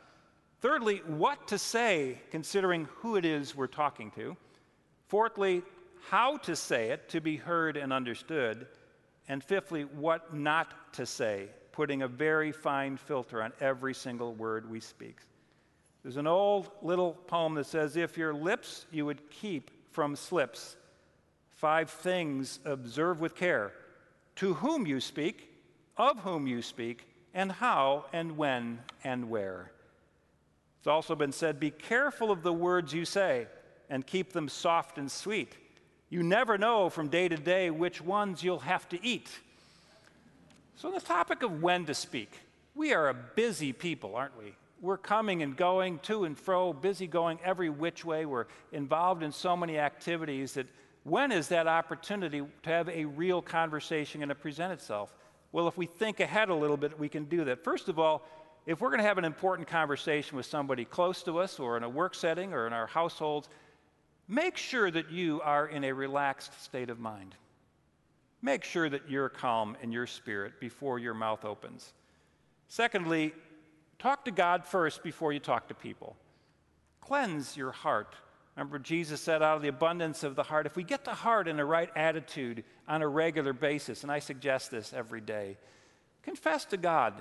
Thirdly, 0.61 1.03
what 1.07 1.49
to 1.49 1.59
say, 1.59 2.21
considering 2.31 2.87
who 2.97 3.17
it 3.17 3.25
is 3.25 3.57
we're 3.57 3.67
talking 3.67 4.11
to. 4.13 4.37
Fourthly, 5.07 5.63
how 6.09 6.37
to 6.39 6.57
say 6.57 6.91
it 6.91 7.09
to 7.11 7.21
be 7.21 7.37
heard 7.37 7.77
and 7.77 7.93
understood. 7.93 8.67
And 9.29 9.43
fifthly, 9.43 9.85
what 9.85 10.35
not 10.35 10.93
to 10.95 11.07
say, 11.07 11.49
putting 11.73 12.03
a 12.03 12.09
very 12.09 12.51
fine 12.51 12.97
filter 12.97 13.43
on 13.43 13.53
every 13.61 13.95
single 13.95 14.35
word 14.35 14.69
we 14.69 14.81
speak. 14.81 15.19
There's 16.03 16.17
an 16.17 16.27
old 16.27 16.71
little 16.83 17.13
poem 17.13 17.55
that 17.55 17.67
says, 17.67 17.97
If 17.97 18.17
your 18.17 18.33
lips 18.33 18.87
you 18.91 19.07
would 19.07 19.31
keep 19.31 19.71
from 19.93 20.17
slips, 20.17 20.77
five 21.51 21.91
things 21.91 22.61
observe 22.65 23.21
with 23.21 23.35
care 23.35 23.73
to 24.37 24.55
whom 24.55 24.87
you 24.87 25.01
speak, 25.01 25.53
of 25.97 26.21
whom 26.21 26.47
you 26.47 26.63
speak, 26.63 27.09
and 27.35 27.51
how 27.51 28.07
and 28.13 28.37
when 28.37 28.79
and 29.03 29.29
where. 29.29 29.73
It's 30.79 30.87
also 30.87 31.17
been 31.17 31.33
said, 31.33 31.59
Be 31.59 31.71
careful 31.71 32.31
of 32.31 32.43
the 32.43 32.53
words 32.53 32.93
you 32.93 33.05
say 33.05 33.47
and 33.91 34.07
keep 34.07 34.33
them 34.33 34.49
soft 34.49 34.99
and 34.99 35.11
sweet. 35.11 35.57
You 36.11 36.23
never 36.23 36.57
know 36.57 36.89
from 36.89 37.09
day 37.09 37.29
to 37.29 37.37
day 37.37 37.71
which 37.71 38.01
ones 38.01 38.43
you'll 38.43 38.61
have 38.61 38.89
to 38.91 39.05
eat. 39.05 39.29
So, 40.77 40.89
on 40.89 40.95
the 40.95 41.01
topic 41.01 41.43
of 41.43 41.61
when 41.61 41.85
to 41.87 41.95
speak, 41.95 42.31
we 42.75 42.93
are 42.93 43.09
a 43.09 43.15
busy 43.15 43.73
people, 43.73 44.15
aren't 44.15 44.39
we? 44.39 44.55
We're 44.81 44.99
coming 44.99 45.43
and 45.43 45.57
going 45.57 45.99
to 46.01 46.25
and 46.25 46.39
fro, 46.39 46.73
busy 46.73 47.07
going 47.07 47.39
every 47.45 47.71
which 47.71 48.05
way. 48.05 48.27
We're 48.27 48.47
involved 48.73 49.23
in 49.23 49.33
so 49.33 49.57
many 49.57 49.79
activities 49.79 50.55
that 50.55 50.67
when 51.05 51.33
is 51.33 51.49
that 51.49 51.67
opportunity 51.67 52.43
to 52.63 52.71
have 52.71 52.89
a 52.89 53.05
real 53.05 53.41
conversation 53.41 54.21
going 54.21 54.29
to 54.29 54.35
present 54.35 54.73
itself? 54.73 55.15
Well, 55.53 55.69
if 55.69 55.77
we 55.77 55.87
think 55.87 56.21
ahead 56.21 56.51
a 56.51 56.55
little 56.55 56.77
bit, 56.77 56.99
we 56.99 57.09
can 57.09 57.25
do 57.25 57.45
that. 57.45 57.65
First 57.65 57.89
of 57.89 57.99
all, 57.99 58.27
if 58.67 58.81
we're 58.81 58.91
going 58.91 59.01
to 59.01 59.07
have 59.07 59.19
an 59.19 59.25
important 59.25 59.67
conversation 59.67 60.37
with 60.37 60.47
somebody 60.47 60.85
close 60.85 61.23
to 61.23 61.39
us 61.39 61.59
or 61.59 61.77
in 61.77 61.83
a 61.83 61.89
work 61.89 62.15
setting 62.15 62.53
or 62.53 62.67
in 62.67 62.73
our 62.73 62.87
households, 62.87 63.49
make 64.29 64.59
sure 64.59 64.91
that 64.91 65.11
you 65.11 65.41
are 65.43 65.67
in 65.67 65.85
a 65.85 65.93
relaxed 65.93 66.63
state 66.63 66.91
of 66.91 66.99
mind. 67.01 67.35
Make 68.43 68.63
sure 68.63 68.89
that 68.91 69.09
you're 69.09 69.31
calm 69.31 69.77
in 69.83 69.91
your 69.91 70.07
spirit 70.07 70.61
before 70.61 70.99
your 70.99 71.15
mouth 71.15 71.45
opens. 71.45 71.93
Secondly, 72.69 73.33
Talk 73.99 74.25
to 74.27 74.31
God 74.31 74.65
first 74.65 75.03
before 75.03 75.33
you 75.33 75.41
talk 75.41 75.69
to 75.69 75.75
people. 75.75 76.17
Cleanse 77.01 77.57
your 77.57 77.73
heart. 77.73 78.15
Remember, 78.55 78.79
Jesus 78.79 79.21
said, 79.21 79.43
out 79.43 79.57
of 79.57 79.63
the 79.63 79.69
abundance 79.69 80.23
of 80.25 80.35
the 80.35 80.43
heart, 80.43 80.67
if 80.67 80.77
we 80.77 80.83
get 80.83 81.05
the 81.05 81.15
heart 81.15 81.49
in 81.49 81.57
the 81.57 81.65
right 81.65 81.91
attitude 81.97 82.65
on 82.87 83.03
a 83.03 83.09
regular 83.09 83.53
basis, 83.53 84.03
and 84.03 84.11
I 84.11 84.19
suggest 84.19 84.71
this 84.71 84.93
every 84.93 85.21
day, 85.21 85.57
confess 86.23 86.65
to 86.67 86.77
God 86.77 87.15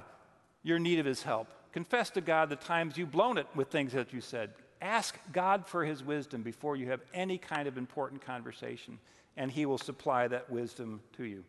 your 0.63 0.79
need 0.79 0.99
of 0.99 1.05
His 1.05 1.23
help. 1.23 1.47
Confess 1.73 2.09
to 2.11 2.21
God 2.21 2.49
the 2.49 2.55
times 2.55 2.97
you've 2.97 3.11
blown 3.11 3.37
it 3.37 3.47
with 3.55 3.69
things 3.69 3.93
that 3.93 4.13
you 4.13 4.21
said. 4.21 4.49
Ask 4.81 5.17
God 5.31 5.67
for 5.67 5.85
His 5.85 6.03
wisdom 6.03 6.41
before 6.41 6.75
you 6.75 6.89
have 6.89 7.01
any 7.13 7.37
kind 7.37 7.67
of 7.67 7.77
important 7.77 8.21
conversation, 8.21 8.99
and 9.35 9.51
He 9.51 9.65
will 9.65 9.77
supply 9.77 10.27
that 10.27 10.49
wisdom 10.49 11.01
to 11.17 11.23
you. 11.23 11.43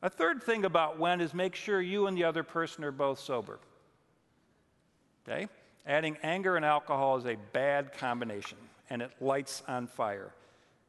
A 0.00 0.08
third 0.08 0.42
thing 0.42 0.64
about 0.64 0.98
when 0.98 1.20
is 1.20 1.34
make 1.34 1.56
sure 1.56 1.80
you 1.80 2.06
and 2.06 2.16
the 2.16 2.24
other 2.24 2.44
person 2.44 2.84
are 2.84 2.92
both 2.92 3.18
sober. 3.18 3.58
Okay? 5.28 5.48
Adding 5.86 6.16
anger 6.22 6.56
and 6.56 6.64
alcohol 6.64 7.16
is 7.16 7.26
a 7.26 7.36
bad 7.52 7.92
combination, 7.94 8.58
and 8.90 9.02
it 9.02 9.10
lights 9.20 9.62
on 9.68 9.86
fire. 9.86 10.32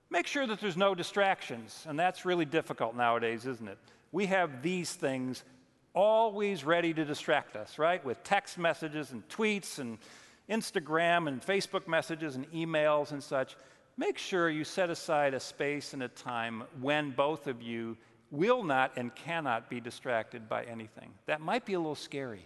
Make 0.09 0.27
sure 0.27 0.47
that 0.47 0.59
there's 0.59 0.77
no 0.77 0.95
distractions, 0.95 1.85
and 1.87 1.99
that's 1.99 2.25
really 2.25 2.45
difficult 2.45 2.95
nowadays, 2.95 3.45
isn't 3.45 3.67
it? 3.67 3.77
We 4.11 4.25
have 4.25 4.61
these 4.61 4.91
things 4.93 5.43
always 5.93 6.63
ready 6.63 6.93
to 6.93 7.05
distract 7.05 7.55
us, 7.55 7.77
right? 7.77 8.03
With 8.03 8.23
text 8.23 8.57
messages 8.57 9.11
and 9.11 9.27
tweets 9.29 9.79
and 9.79 9.97
Instagram 10.49 11.27
and 11.27 11.41
Facebook 11.41 11.87
messages 11.87 12.35
and 12.35 12.51
emails 12.51 13.11
and 13.11 13.23
such, 13.23 13.55
make 13.97 14.17
sure 14.17 14.49
you 14.49 14.63
set 14.63 14.89
aside 14.89 15.33
a 15.33 15.39
space 15.39 15.93
and 15.93 16.01
a 16.01 16.07
time 16.07 16.63
when 16.81 17.11
both 17.11 17.47
of 17.47 17.61
you 17.61 17.97
will 18.31 18.63
not 18.63 18.91
and 18.95 19.13
cannot 19.15 19.69
be 19.69 19.79
distracted 19.79 20.49
by 20.49 20.63
anything. 20.63 21.11
That 21.25 21.41
might 21.41 21.65
be 21.65 21.73
a 21.73 21.79
little 21.79 21.95
scary. 21.95 22.45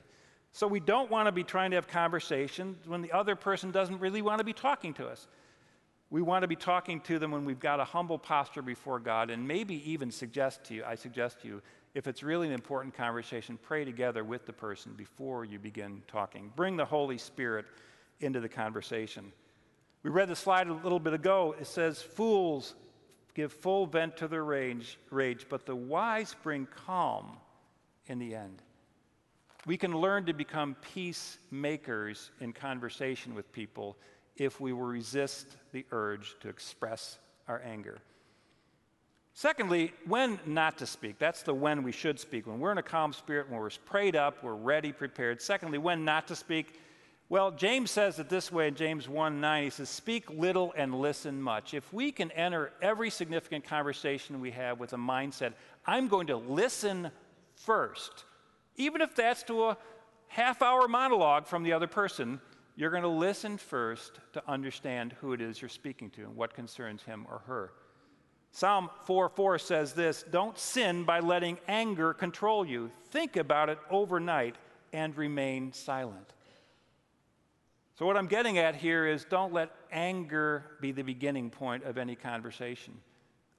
So 0.53 0.67
we 0.67 0.79
don't 0.79 1.09
want 1.09 1.25
to 1.25 1.31
be 1.31 1.43
trying 1.43 1.71
to 1.71 1.75
have 1.75 1.87
conversations 1.87 2.87
when 2.87 3.01
the 3.01 3.11
other 3.11 3.35
person 3.35 3.71
doesn't 3.71 3.99
really 3.99 4.21
want 4.21 4.37
to 4.37 4.43
be 4.43 4.53
talking 4.53 4.93
to 4.95 5.07
us. 5.07 5.27
We 6.11 6.21
want 6.21 6.43
to 6.43 6.47
be 6.47 6.55
talking 6.55 7.01
to 7.01 7.17
them 7.17 7.31
when 7.31 7.43
we've 7.43 7.59
got 7.59 7.79
a 7.79 7.83
humble 7.83 8.19
posture 8.19 8.61
before 8.61 8.99
God 8.99 9.31
and 9.31 9.47
maybe 9.47 9.89
even 9.91 10.11
suggest 10.11 10.63
to 10.65 10.75
you, 10.75 10.83
I 10.85 10.93
suggest 10.93 11.41
to 11.41 11.47
you, 11.47 11.61
if 11.95 12.07
it's 12.07 12.21
really 12.21 12.45
an 12.45 12.53
important 12.53 12.93
conversation, 12.93 13.57
pray 13.63 13.83
together 13.83 14.23
with 14.23 14.45
the 14.45 14.53
person 14.53 14.93
before 14.93 15.43
you 15.43 15.57
begin 15.57 16.03
talking. 16.07 16.51
Bring 16.55 16.77
the 16.77 16.85
Holy 16.85 17.17
Spirit 17.17 17.65
into 18.19 18.39
the 18.39 18.49
conversation. 18.49 19.31
We 20.03 20.11
read 20.11 20.27
the 20.27 20.35
slide 20.35 20.67
a 20.67 20.73
little 20.73 20.99
bit 20.99 21.13
ago. 21.13 21.55
It 21.59 21.65
says, 21.65 21.99
Fools 21.99 22.75
give 23.33 23.51
full 23.51 23.87
vent 23.87 24.17
to 24.17 24.27
their 24.27 24.43
rage, 24.43 24.99
rage, 25.09 25.47
but 25.49 25.65
the 25.65 25.75
wise 25.75 26.35
bring 26.43 26.67
calm 26.85 27.37
in 28.05 28.19
the 28.19 28.35
end. 28.35 28.61
We 29.65 29.77
can 29.77 29.97
learn 29.97 30.25
to 30.25 30.33
become 30.33 30.75
peacemakers 30.93 32.31
in 32.41 32.51
conversation 32.53 33.33
with 33.33 33.51
people 33.51 33.97
if 34.35 34.59
we 34.59 34.73
will 34.73 34.81
resist 34.81 35.47
the 35.71 35.85
urge 35.91 36.35
to 36.41 36.49
express 36.49 37.17
our 37.47 37.61
anger. 37.63 37.99
Secondly, 39.33 39.93
when 40.05 40.39
not 40.45 40.77
to 40.77 40.85
speak. 40.85 41.17
That's 41.17 41.41
the 41.41 41.53
when 41.53 41.81
we 41.81 41.91
should 41.91 42.19
speak. 42.19 42.45
When 42.45 42.59
we're 42.59 42.71
in 42.71 42.77
a 42.77 42.83
calm 42.83 43.13
spirit, 43.13 43.49
when 43.49 43.59
we're 43.59 43.71
prayed 43.85 44.15
up, 44.15 44.43
we're 44.43 44.53
ready, 44.53 44.91
prepared. 44.91 45.41
Secondly, 45.41 45.79
when 45.79 46.05
not 46.05 46.27
to 46.27 46.35
speak. 46.35 46.79
Well, 47.29 47.49
James 47.49 47.89
says 47.89 48.19
it 48.19 48.29
this 48.29 48.51
way 48.51 48.67
in 48.67 48.75
James 48.75 49.09
1 49.09 49.41
9. 49.41 49.63
He 49.63 49.69
says, 49.71 49.89
Speak 49.89 50.29
little 50.29 50.71
and 50.77 50.93
listen 50.93 51.41
much. 51.41 51.73
If 51.73 51.91
we 51.91 52.11
can 52.11 52.29
enter 52.31 52.71
every 52.79 53.09
significant 53.09 53.63
conversation 53.63 54.39
we 54.39 54.51
have 54.51 54.79
with 54.79 54.93
a 54.93 54.97
mindset, 54.97 55.53
I'm 55.87 56.09
going 56.09 56.27
to 56.27 56.37
listen 56.37 57.09
first, 57.55 58.25
even 58.75 59.01
if 59.01 59.15
that's 59.15 59.43
to 59.43 59.65
a 59.65 59.77
half 60.27 60.61
hour 60.61 60.87
monologue 60.87 61.47
from 61.47 61.63
the 61.63 61.73
other 61.73 61.87
person, 61.87 62.39
you're 62.75 62.89
going 62.89 63.03
to 63.03 63.09
listen 63.09 63.57
first 63.57 64.19
to 64.33 64.43
understand 64.47 65.13
who 65.21 65.33
it 65.33 65.41
is 65.41 65.61
you're 65.61 65.69
speaking 65.69 66.09
to 66.11 66.21
and 66.21 66.35
what 66.35 66.53
concerns 66.53 67.03
him 67.03 67.25
or 67.29 67.43
her. 67.45 67.71
Psalm 68.51 68.89
4 69.05 69.29
4 69.29 69.59
says 69.59 69.93
this 69.93 70.23
Don't 70.29 70.57
sin 70.57 71.03
by 71.03 71.19
letting 71.19 71.57
anger 71.67 72.13
control 72.13 72.65
you. 72.65 72.91
Think 73.09 73.35
about 73.35 73.69
it 73.69 73.79
overnight 73.89 74.55
and 74.91 75.15
remain 75.17 75.73
silent. 75.73 76.33
So, 77.95 78.05
what 78.05 78.17
I'm 78.17 78.27
getting 78.27 78.57
at 78.57 78.75
here 78.75 79.07
is 79.07 79.25
don't 79.25 79.53
let 79.53 79.71
anger 79.91 80.77
be 80.81 80.91
the 80.91 81.03
beginning 81.03 81.49
point 81.49 81.83
of 81.83 81.97
any 81.97 82.15
conversation. 82.15 82.93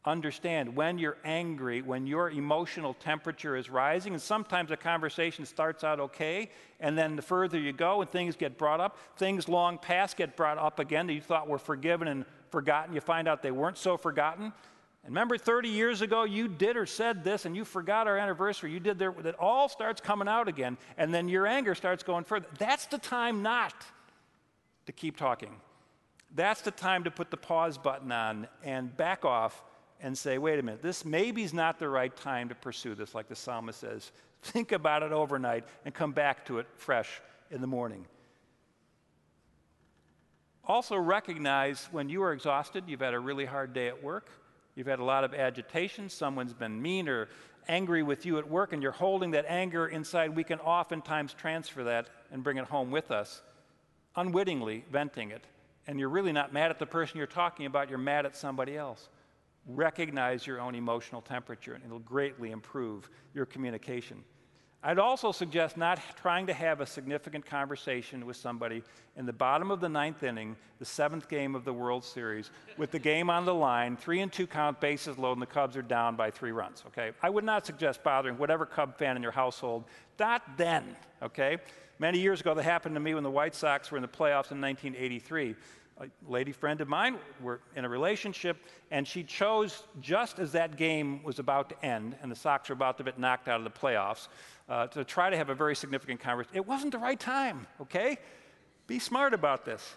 Understand 0.07 0.77
when 0.77 0.99
you're 0.99 1.17
angry, 1.25 1.81
when 1.81 2.07
your 2.07 2.31
emotional 2.31 2.93
temperature 2.93 3.57
is 3.57 3.71
rising, 3.71 4.13
and 4.13 4.21
sometimes 4.21 4.71
a 4.71 4.77
conversation 4.77 5.47
starts 5.47 5.83
out 5.83 5.99
okay, 5.99 6.51
and 6.79 6.97
then 6.97 7.17
the 7.17 7.23
further 7.23 7.59
you 7.59 7.73
go 7.73 8.03
and 8.03 8.11
things 8.11 8.37
get 8.37 8.59
brought 8.59 8.81
up, 8.81 8.99
things 9.17 9.49
long 9.49 9.79
past 9.79 10.19
get 10.19 10.37
brought 10.37 10.59
up 10.59 10.79
again 10.79 11.07
that 11.07 11.15
you 11.15 11.23
thought 11.23 11.49
were 11.49 11.59
forgiven 11.59 12.09
and 12.09 12.27
forgotten. 12.51 12.95
You 12.95 13.01
find 13.01 13.27
out 13.27 13.43
they 13.43 13.51
weren't 13.51 13.79
so 13.79 13.97
forgotten. 13.97 14.53
And 15.05 15.15
remember 15.15 15.39
30 15.39 15.71
years 15.71 16.03
ago, 16.03 16.25
you 16.25 16.49
did 16.49 16.77
or 16.77 16.85
said 16.85 17.25
this, 17.25 17.47
and 17.47 17.57
you 17.57 17.65
forgot 17.65 18.07
our 18.07 18.19
anniversary. 18.19 18.73
You 18.73 18.81
did 18.81 18.99
there, 18.99 19.15
it 19.25 19.37
all 19.39 19.71
starts 19.71 20.03
coming 20.03 20.29
out 20.29 20.49
again, 20.49 20.77
and 20.99 21.15
then 21.15 21.31
your 21.31 21.47
anger 21.47 21.75
starts 21.75 22.03
going 22.03 22.25
further. 22.25 22.47
That's 22.59 22.85
the 22.87 22.99
time 22.99 23.43
not 23.43 23.75
to 24.85 24.93
keep 24.93 25.17
talking. 25.17 25.57
That's 26.35 26.61
the 26.61 26.73
time 26.73 27.05
to 27.05 27.11
put 27.11 27.31
the 27.31 27.39
pause 27.39 27.79
button 27.79 28.13
on 28.13 28.49
and 28.63 28.95
back 28.95 29.25
off 29.25 29.63
and 30.01 30.17
say, 30.17 30.39
wait 30.39 30.59
a 30.59 30.63
minute, 30.63 30.83
this 30.83 31.05
maybe 31.05 31.43
is 31.43 31.55
not 31.55 31.79
the 31.79 31.89
right 31.89 32.15
time 32.15 32.49
to 32.49 32.55
pursue 32.55 32.95
this, 32.95 33.15
like 33.15 33.29
the 33.29 33.37
psalmist 33.37 33.81
says. 33.81 34.13
Think 34.43 34.73
about 34.73 35.03
it 35.03 35.13
overnight 35.13 35.65
and 35.85 35.95
come 35.95 36.13
back 36.13 36.45
to 36.47 36.59
it 36.59 36.67
fresh 36.77 37.21
in 37.51 37.61
the 37.61 37.67
morning. 37.67 38.07
Also, 40.67 40.97
recognize 40.97 41.89
when 41.93 42.09
you 42.09 42.23
are 42.23 42.33
exhausted, 42.33 42.85
you've 42.87 43.01
had 43.01 43.15
a 43.15 43.19
really 43.19 43.45
hard 43.45 43.73
day 43.73 43.89
at 43.89 44.03
work 44.03 44.31
You've 44.75 44.87
had 44.87 44.99
a 44.99 45.05
lot 45.05 45.25
of 45.25 45.35
agitation. 45.35 46.09
Someone's 46.09 46.53
been 46.53 46.81
mean 46.81 47.09
or 47.09 47.29
angry 47.69 48.03
with 48.03 48.27
you 48.27 48.39
at 48.39 48.49
work, 48.49 48.73
and 48.73 48.83
you're 48.83 48.93
holding 48.93 49.31
that 49.33 49.47
anger 49.49 49.87
inside. 49.87 50.35
We 50.35 50.45
can 50.45 50.59
oftentimes 50.59 51.33
transfer 51.33 51.85
that 51.85 52.09
and 52.33 52.43
bring 52.43 52.59
it 52.59 52.67
home 52.67 52.91
with 52.91 53.11
us, 53.11 53.43
unwittingly 54.17 54.85
venting 54.91 55.31
it. 55.31 55.45
And 55.87 56.01
you're 56.01 56.09
really 56.09 56.33
not 56.33 56.53
mad 56.53 56.71
at 56.71 56.79
the 56.79 56.87
person 56.87 57.19
you're 57.19 57.27
talking 57.27 57.67
about, 57.67 57.89
you're 57.89 57.99
mad 57.99 58.27
at 58.27 58.37
somebody 58.37 58.77
else. 58.77 59.09
Recognize 59.67 60.47
your 60.47 60.61
own 60.61 60.75
emotional 60.75 61.23
temperature, 61.23 61.75
and 61.75 61.85
it'll 61.85 61.99
greatly 62.01 62.51
improve 62.51 63.09
your 63.33 63.47
communication. 63.47 64.23
I'd 64.87 64.99
also 64.99 65.33
suggest 65.33 65.79
not 65.79 65.99
trying 66.15 66.47
to 66.49 66.53
have 66.53 66.83
a 66.83 66.87
significant 66.87 67.47
conversation 67.47 68.27
with 68.27 68.37
somebody 68.37 68.83
in 69.17 69.25
the 69.25 69.33
bottom 69.33 69.71
of 69.71 69.81
the 69.81 69.89
ninth 69.89 70.23
inning, 70.23 70.57
the 70.79 70.85
seventh 70.85 71.27
game 71.27 71.55
of 71.55 71.65
the 71.65 71.73
World 71.73 72.05
Series, 72.05 72.51
with 72.77 72.91
the 72.91 72.99
game 72.99 73.31
on 73.31 73.47
the 73.47 73.55
line, 73.55 73.97
three 73.97 74.21
and 74.21 74.31
two 74.31 74.47
count, 74.47 74.83
bases 74.83 75.17
loaded, 75.17 75.37
and 75.37 75.43
the 75.43 75.47
Cubs 75.47 75.75
are 75.79 75.83
down 75.83 76.17
by 76.17 76.31
three 76.31 76.53
runs, 76.53 76.85
okay? 76.89 77.13
I 77.23 77.31
would 77.31 77.45
not 77.45 77.65
suggest 77.65 78.03
bothering 78.03 78.37
whatever 78.37 78.67
Cub 78.67 78.99
fan 78.99 79.17
in 79.17 79.23
your 79.23 79.33
household. 79.33 79.85
Not 80.19 80.43
then, 80.59 80.85
okay? 81.23 81.57
Many 81.99 82.19
years 82.19 82.43
ago, 82.43 82.53
that 82.53 82.63
happened 82.65 82.95
to 82.97 83.01
me 83.01 83.15
when 83.15 83.23
the 83.23 83.31
White 83.31 83.55
Sox 83.55 83.91
were 83.91 83.97
in 83.97 84.03
the 84.03 84.09
playoffs 84.09 84.53
in 84.53 84.61
1983 84.61 85.57
a 86.01 86.07
lady 86.29 86.53
friend 86.53 86.81
of 86.81 86.89
mine, 86.89 87.17
we're 87.41 87.59
in 87.77 87.85
a 87.85 87.89
relationship, 87.89 88.57
and 88.91 89.07
she 89.07 89.23
chose 89.23 89.85
just 90.01 90.39
as 90.39 90.53
that 90.53 90.77
game 90.77 91.23
was 91.23 91.39
about 91.39 91.69
to 91.69 91.85
end 91.85 92.17
and 92.23 92.31
the 92.31 92.37
Sox 92.37 92.69
were 92.69 92.73
about 92.73 92.99
to 92.99 93.05
get 93.05 93.19
knocked 93.19 93.49
out 93.49 93.59
of 93.59 93.65
the 93.65 93.71
playoffs 93.71 94.29
uh, 94.69 94.87
to 94.89 95.05
try 95.05 95.31
to 95.31 95.37
have 95.37 95.51
a 95.51 95.55
very 95.55 95.77
significant 95.77 96.21
conversation. 96.21 96.57
It 96.57 96.67
wasn't 96.67 96.93
the 96.93 96.99
right 96.99 97.19
time, 97.19 97.67
okay? 97.81 98.19
Be 98.87 98.99
smart 98.99 99.35
about 99.35 99.65
this. 99.65 99.97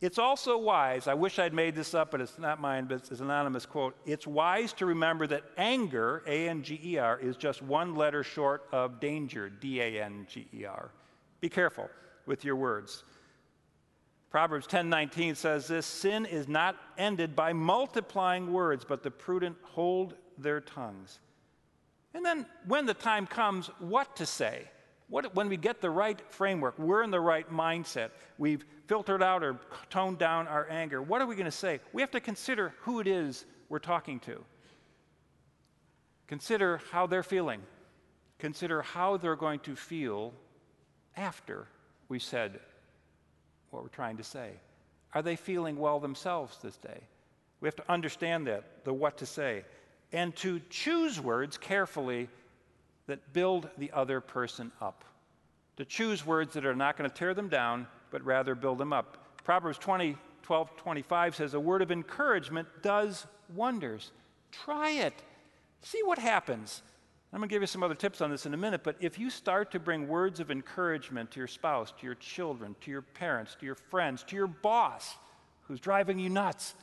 It's 0.00 0.18
also 0.18 0.56
wise, 0.56 1.06
I 1.08 1.14
wish 1.14 1.38
I'd 1.38 1.52
made 1.52 1.74
this 1.74 1.92
up, 1.92 2.10
but 2.10 2.22
it's 2.22 2.38
not 2.38 2.58
mine, 2.58 2.86
but 2.86 2.96
it's 2.96 3.10
an 3.10 3.26
anonymous 3.26 3.66
quote. 3.66 3.94
It's 4.06 4.26
wise 4.26 4.72
to 4.74 4.86
remember 4.86 5.26
that 5.26 5.44
anger, 5.58 6.22
A 6.26 6.48
N 6.48 6.62
G 6.62 6.80
E 6.82 6.96
R, 6.96 7.18
is 7.18 7.36
just 7.36 7.60
one 7.60 7.94
letter 7.94 8.22
short 8.22 8.66
of 8.72 8.98
danger, 8.98 9.50
D 9.50 9.80
A 9.80 10.02
N 10.02 10.26
G 10.26 10.48
E 10.54 10.64
R. 10.64 10.90
Be 11.40 11.50
careful 11.50 11.90
with 12.24 12.46
your 12.46 12.56
words. 12.56 13.04
Proverbs 14.30 14.68
10:19 14.68 15.36
says 15.36 15.66
this, 15.66 15.84
sin 15.84 16.24
is 16.24 16.46
not 16.46 16.76
ended 16.96 17.34
by 17.34 17.52
multiplying 17.52 18.52
words, 18.52 18.84
but 18.84 19.02
the 19.02 19.10
prudent 19.10 19.56
hold 19.62 20.14
their 20.38 20.60
tongues. 20.60 21.18
And 22.14 22.24
then 22.24 22.46
when 22.66 22.86
the 22.86 22.94
time 22.94 23.26
comes, 23.26 23.68
what 23.78 24.16
to 24.16 24.26
say? 24.26 24.68
What, 25.08 25.34
when 25.34 25.48
we 25.48 25.56
get 25.56 25.80
the 25.80 25.90
right 25.90 26.20
framework, 26.28 26.78
we're 26.78 27.02
in 27.02 27.10
the 27.10 27.20
right 27.20 27.50
mindset, 27.52 28.10
we've 28.38 28.64
filtered 28.86 29.22
out 29.22 29.42
or 29.42 29.58
toned 29.88 30.18
down 30.18 30.46
our 30.46 30.68
anger, 30.70 31.02
what 31.02 31.20
are 31.20 31.26
we 31.26 31.34
going 31.34 31.46
to 31.46 31.50
say? 31.50 31.80
We 31.92 32.00
have 32.00 32.12
to 32.12 32.20
consider 32.20 32.74
who 32.82 33.00
it 33.00 33.08
is 33.08 33.44
we're 33.68 33.80
talking 33.80 34.20
to. 34.20 34.44
Consider 36.28 36.80
how 36.92 37.08
they're 37.08 37.24
feeling. 37.24 37.60
Consider 38.38 38.82
how 38.82 39.16
they're 39.16 39.34
going 39.34 39.58
to 39.60 39.74
feel 39.74 40.32
after 41.16 41.66
we 42.08 42.20
said 42.20 42.60
what 43.70 43.82
we're 43.82 43.88
trying 43.88 44.16
to 44.16 44.24
say. 44.24 44.50
Are 45.14 45.22
they 45.22 45.36
feeling 45.36 45.76
well 45.76 46.00
themselves 46.00 46.58
this 46.62 46.76
day? 46.76 47.00
We 47.60 47.66
have 47.66 47.76
to 47.76 47.92
understand 47.92 48.46
that, 48.46 48.84
the 48.84 48.92
what 48.92 49.18
to 49.18 49.26
say 49.26 49.64
and 50.12 50.34
to 50.36 50.60
choose 50.70 51.20
words 51.20 51.56
carefully 51.56 52.28
that 53.06 53.32
build 53.32 53.68
the 53.78 53.90
other 53.92 54.20
person 54.20 54.72
up. 54.80 55.04
To 55.76 55.84
choose 55.84 56.26
words 56.26 56.54
that 56.54 56.66
are 56.66 56.74
not 56.74 56.96
going 56.96 57.08
to 57.08 57.14
tear 57.14 57.34
them 57.34 57.48
down, 57.48 57.86
but 58.10 58.24
rather 58.24 58.54
build 58.54 58.78
them 58.78 58.92
up. 58.92 59.16
Proverbs 59.44 59.78
20, 59.78 60.16
12, 60.42 60.76
25 60.76 61.36
says, 61.36 61.54
A 61.54 61.60
word 61.60 61.82
of 61.82 61.90
encouragement 61.90 62.68
does 62.82 63.26
wonders. 63.54 64.10
Try 64.52 64.90
it. 64.90 65.14
See 65.82 66.02
what 66.04 66.18
happens. 66.18 66.82
I'm 67.32 67.38
going 67.38 67.48
to 67.48 67.54
give 67.54 67.62
you 67.62 67.66
some 67.66 67.84
other 67.84 67.94
tips 67.94 68.20
on 68.20 68.30
this 68.30 68.44
in 68.44 68.54
a 68.54 68.56
minute, 68.56 68.82
but 68.82 68.96
if 68.98 69.16
you 69.18 69.30
start 69.30 69.70
to 69.70 69.78
bring 69.78 70.08
words 70.08 70.40
of 70.40 70.50
encouragement 70.50 71.30
to 71.30 71.38
your 71.38 71.46
spouse, 71.46 71.92
to 72.00 72.06
your 72.06 72.16
children, 72.16 72.74
to 72.80 72.90
your 72.90 73.02
parents, 73.02 73.56
to 73.60 73.66
your 73.66 73.76
friends, 73.76 74.24
to 74.24 74.36
your 74.36 74.48
boss 74.48 75.16
who's 75.62 75.78
driving 75.78 76.18
you 76.18 76.28
nuts, 76.28 76.74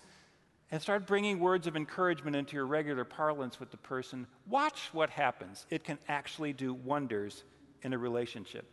and 0.72 0.82
start 0.82 1.06
bringing 1.06 1.40
words 1.40 1.68
of 1.68 1.76
encouragement 1.76 2.36
into 2.36 2.56
your 2.56 2.66
regular 2.66 3.04
parlance 3.04 3.60
with 3.60 3.72
the 3.72 3.78
person, 3.78 4.26
watch 4.48 4.90
what 4.94 5.10
happens. 5.10 5.66
It 5.70 5.84
can 5.84 5.98
actually 6.08 6.54
do 6.54 6.74
wonders 6.74 7.44
in 7.82 7.94
a 7.94 7.98
relationship. 7.98 8.66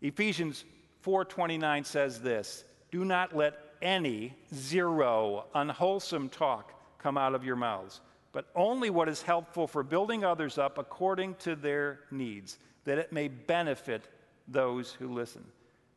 Ephesians 0.00 0.64
4:29 1.02 1.84
says 1.84 2.20
this, 2.20 2.64
"Do 2.90 3.04
not 3.04 3.34
let 3.34 3.76
any 3.80 4.36
zero 4.52 5.46
unwholesome 5.54 6.28
talk 6.28 6.74
come 6.98 7.16
out 7.16 7.34
of 7.34 7.44
your 7.44 7.56
mouths, 7.56 8.00
but 8.32 8.46
only 8.54 8.90
what 8.90 9.08
is 9.08 9.22
helpful 9.22 9.66
for 9.66 9.82
building 9.82 10.24
others 10.24 10.58
up 10.58 10.78
according 10.78 11.34
to 11.36 11.56
their 11.56 12.00
needs, 12.10 12.58
that 12.84 12.98
it 12.98 13.12
may 13.12 13.28
benefit 13.28 14.08
those 14.48 14.92
who 14.92 15.12
listen." 15.12 15.44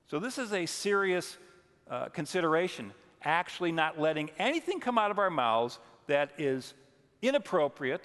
So, 0.07 0.19
this 0.19 0.37
is 0.37 0.53
a 0.53 0.65
serious 0.65 1.37
uh, 1.89 2.09
consideration, 2.09 2.93
actually, 3.23 3.71
not 3.71 3.99
letting 3.99 4.29
anything 4.37 4.79
come 4.79 4.97
out 4.97 5.11
of 5.11 5.19
our 5.19 5.29
mouths 5.29 5.79
that 6.07 6.31
is 6.37 6.73
inappropriate 7.21 8.03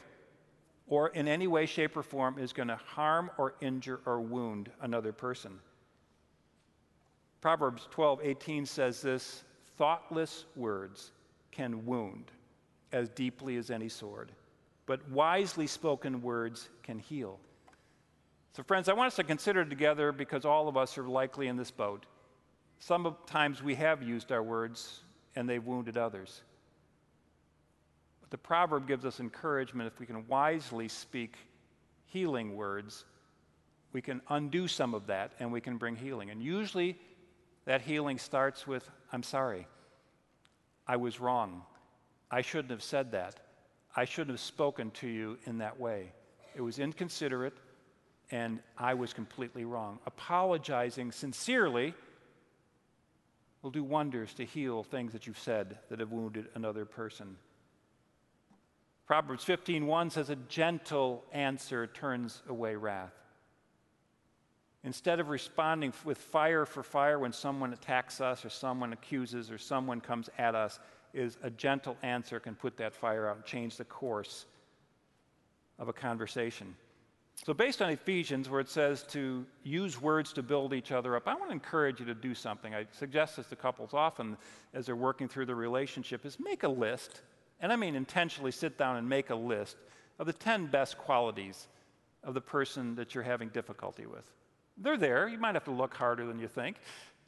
or 0.88 1.08
in 1.08 1.28
any 1.28 1.47
way, 1.47 1.66
shape, 1.66 1.97
or 1.97 2.02
form 2.02 2.38
is 2.38 2.52
going 2.52 2.68
to 2.68 2.76
harm 2.76 3.30
or 3.37 3.54
injure 3.61 4.00
or 4.06 4.20
wound 4.20 4.70
another 4.80 5.12
person. 5.12 5.58
Proverbs 7.40 7.87
12, 7.90 8.20
18 8.23 8.66
says 8.66 9.02
this 9.02 9.44
thoughtless 9.76 10.47
words 10.56 11.12
can 11.52 11.85
wound 11.87 12.32
as 12.92 13.09
deeply 13.09 13.57
as 13.57 13.71
any 13.71 13.88
sword, 13.88 14.33
but 14.87 15.09
wisely 15.11 15.66
spoken 15.66 16.23
words 16.23 16.68
can 16.83 16.99
heal. 16.99 17.38
So, 18.52 18.62
friends, 18.62 18.88
I 18.88 18.95
want 18.95 19.09
us 19.09 19.16
to 19.16 19.25
consider 19.25 19.64
together 19.64 20.11
because 20.11 20.45
all 20.45 20.68
of 20.68 20.76
us 20.76 20.99
are 20.99 21.09
likely 21.09 21.49
in 21.49 21.57
this 21.57 21.71
boat. 21.71 22.07
Sometimes 22.80 23.62
we 23.62 23.75
have 23.76 24.02
used 24.02 24.33
our 24.33 24.42
words 24.42 25.00
and 25.37 25.49
they've 25.49 25.64
wounded 25.64 25.97
others. 25.97 26.42
But 28.21 28.30
the 28.30 28.38
proverb 28.38 28.88
gives 28.88 29.04
us 29.04 29.21
encouragement 29.21 29.92
if 29.92 30.00
we 30.00 30.07
can 30.07 30.26
wisely 30.26 30.88
speak 30.88 31.37
healing 32.07 32.57
words, 32.57 33.04
we 33.92 34.00
can 34.02 34.21
undo 34.28 34.66
some 34.66 34.95
of 34.95 35.07
that 35.07 35.33
and 35.38 35.52
we 35.52 35.61
can 35.61 35.76
bring 35.76 35.97
healing. 35.97 36.30
And 36.30 36.42
usually 36.42 36.99
that 37.64 37.83
healing 37.83 38.18
starts 38.18 38.66
with, 38.66 38.88
I'm 39.12 39.23
sorry. 39.23 39.66
I 40.87 40.97
was 40.97 41.21
wrong. 41.21 41.62
I 42.30 42.42
shouldn't 42.42 42.70
have 42.70 42.82
said 42.82 43.12
that. 43.12 43.40
I 43.97 44.04
shouldn't 44.04 44.30
have 44.30 44.40
spoken 44.40 44.90
to 44.92 45.08
you 45.08 45.38
in 45.44 45.58
that 45.58 45.80
way. 45.80 46.12
It 46.54 46.61
was 46.61 46.78
inconsiderate, 46.78 47.56
and 48.30 48.61
I 48.76 48.94
was 48.94 49.12
completely 49.12 49.64
wrong. 49.64 49.99
Apologizing 50.06 51.12
sincerely 51.12 51.94
will 53.62 53.70
do 53.70 53.82
wonders 53.82 54.35
to 54.35 54.44
heal 54.44 54.82
things 54.82 55.12
that 55.12 55.26
you've 55.26 55.38
said 55.38 55.78
that 55.88 56.00
have 56.00 56.12
wounded 56.12 56.49
another 56.54 56.85
person. 56.85 57.37
Proverbs 59.06 59.44
15:1 59.44 60.11
says 60.11 60.28
a 60.28 60.37
gentle 60.37 61.25
answer 61.32 61.87
turns 61.87 62.42
away 62.47 62.76
wrath. 62.76 63.14
Instead 64.85 65.18
of 65.18 65.28
responding 65.28 65.92
with 66.04 66.18
fire 66.18 66.64
for 66.64 66.82
fire 66.82 67.18
when 67.18 67.32
someone 67.32 67.73
attacks 67.73 68.20
us 68.20 68.44
or 68.44 68.50
someone 68.50 68.92
accuses 68.92 69.50
or 69.50 69.58
someone 69.58 70.00
comes 70.00 70.30
at 70.38 70.54
us, 70.54 70.78
is 71.19 71.37
a 71.43 71.51
gentle 71.51 71.97
answer 72.03 72.39
can 72.39 72.55
put 72.55 72.77
that 72.77 72.95
fire 72.95 73.29
out 73.29 73.37
and 73.37 73.45
change 73.45 73.77
the 73.77 73.85
course 73.85 74.47
of 75.79 75.89
a 75.89 75.93
conversation. 75.93 76.75
So, 77.45 77.55
based 77.55 77.83
on 77.83 77.91
Ephesians, 77.91 78.49
where 78.49 78.61
it 78.61 78.69
says 78.69 79.05
to 79.11 79.47
use 79.63 80.01
words 80.01 80.33
to 80.33 80.43
build 80.43 80.75
each 80.75 80.91
other 80.91 81.15
up, 81.15 81.29
I 81.29 81.35
want 81.35 81.51
to 81.51 81.53
encourage 81.53 82.01
you 82.01 82.07
to 82.07 82.15
do 82.15 82.35
something. 82.35 82.75
I 82.75 82.87
suggest 82.91 83.37
this 83.37 83.47
to 83.49 83.57
couples 83.57 83.95
often 83.95 84.37
as 84.75 84.87
they're 84.87 84.97
working 84.97 85.29
through 85.29 85.47
the 85.47 85.55
relationship: 85.55 86.27
is 86.27 86.39
make 86.41 86.65
a 86.65 86.69
list, 86.69 87.23
and 87.61 87.73
I 87.73 87.77
mean 87.77 87.95
intentionally 87.95 88.51
sit 88.51 88.77
down 88.77 88.97
and 88.97 89.09
make 89.09 89.31
a 89.31 89.37
list 89.37 89.77
of 90.19 90.27
the 90.27 90.33
10 90.33 90.67
best 90.67 90.99
qualities 90.99 91.69
of 92.25 92.35
the 92.35 92.41
person 92.41 92.97
that 92.97 93.15
you're 93.15 93.25
having 93.25 93.49
difficulty 93.51 94.07
with. 94.07 94.25
They're 94.77 94.97
there. 94.97 95.29
You 95.29 95.39
might 95.39 95.55
have 95.55 95.65
to 95.65 95.71
look 95.71 95.95
harder 95.95 96.27
than 96.27 96.39
you 96.39 96.49
think. 96.49 96.77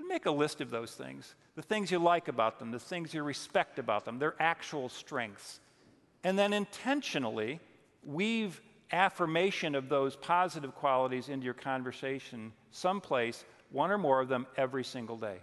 Make 0.09 0.26
a 0.26 0.30
list 0.30 0.61
of 0.61 0.71
those 0.71 0.92
things 0.92 1.35
the 1.57 1.62
things 1.62 1.90
you 1.90 1.99
like 1.99 2.28
about 2.28 2.59
them, 2.59 2.71
the 2.71 2.78
things 2.78 3.12
you 3.12 3.23
respect 3.23 3.78
about 3.78 4.04
them, 4.04 4.19
their 4.19 4.35
actual 4.40 4.88
strengths. 4.88 5.61
And 6.25 6.38
then 6.38 6.52
intentionally 6.52 7.61
weave 8.04 8.61
affirmation 8.92 9.75
of 9.75 9.88
those 9.88 10.16
positive 10.16 10.75
qualities 10.75 11.28
into 11.28 11.45
your 11.45 11.54
conversation 11.54 12.52
someplace, 12.71 13.45
one 13.71 13.90
or 13.90 13.99
more 13.99 14.21
of 14.21 14.28
them 14.28 14.47
every 14.57 14.85
single 14.85 15.16
day. 15.16 15.38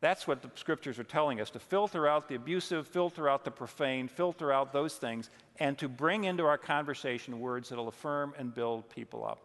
That's 0.00 0.26
what 0.26 0.42
the 0.42 0.50
scriptures 0.54 0.98
are 0.98 1.04
telling 1.04 1.40
us 1.40 1.50
to 1.50 1.58
filter 1.58 2.06
out 2.06 2.28
the 2.28 2.34
abusive, 2.34 2.86
filter 2.86 3.28
out 3.28 3.44
the 3.44 3.50
profane, 3.50 4.08
filter 4.08 4.52
out 4.52 4.72
those 4.72 4.94
things, 4.94 5.30
and 5.58 5.76
to 5.78 5.88
bring 5.88 6.24
into 6.24 6.44
our 6.44 6.58
conversation 6.58 7.40
words 7.40 7.70
that'll 7.70 7.88
affirm 7.88 8.34
and 8.38 8.54
build 8.54 8.88
people 8.90 9.26
up. 9.26 9.40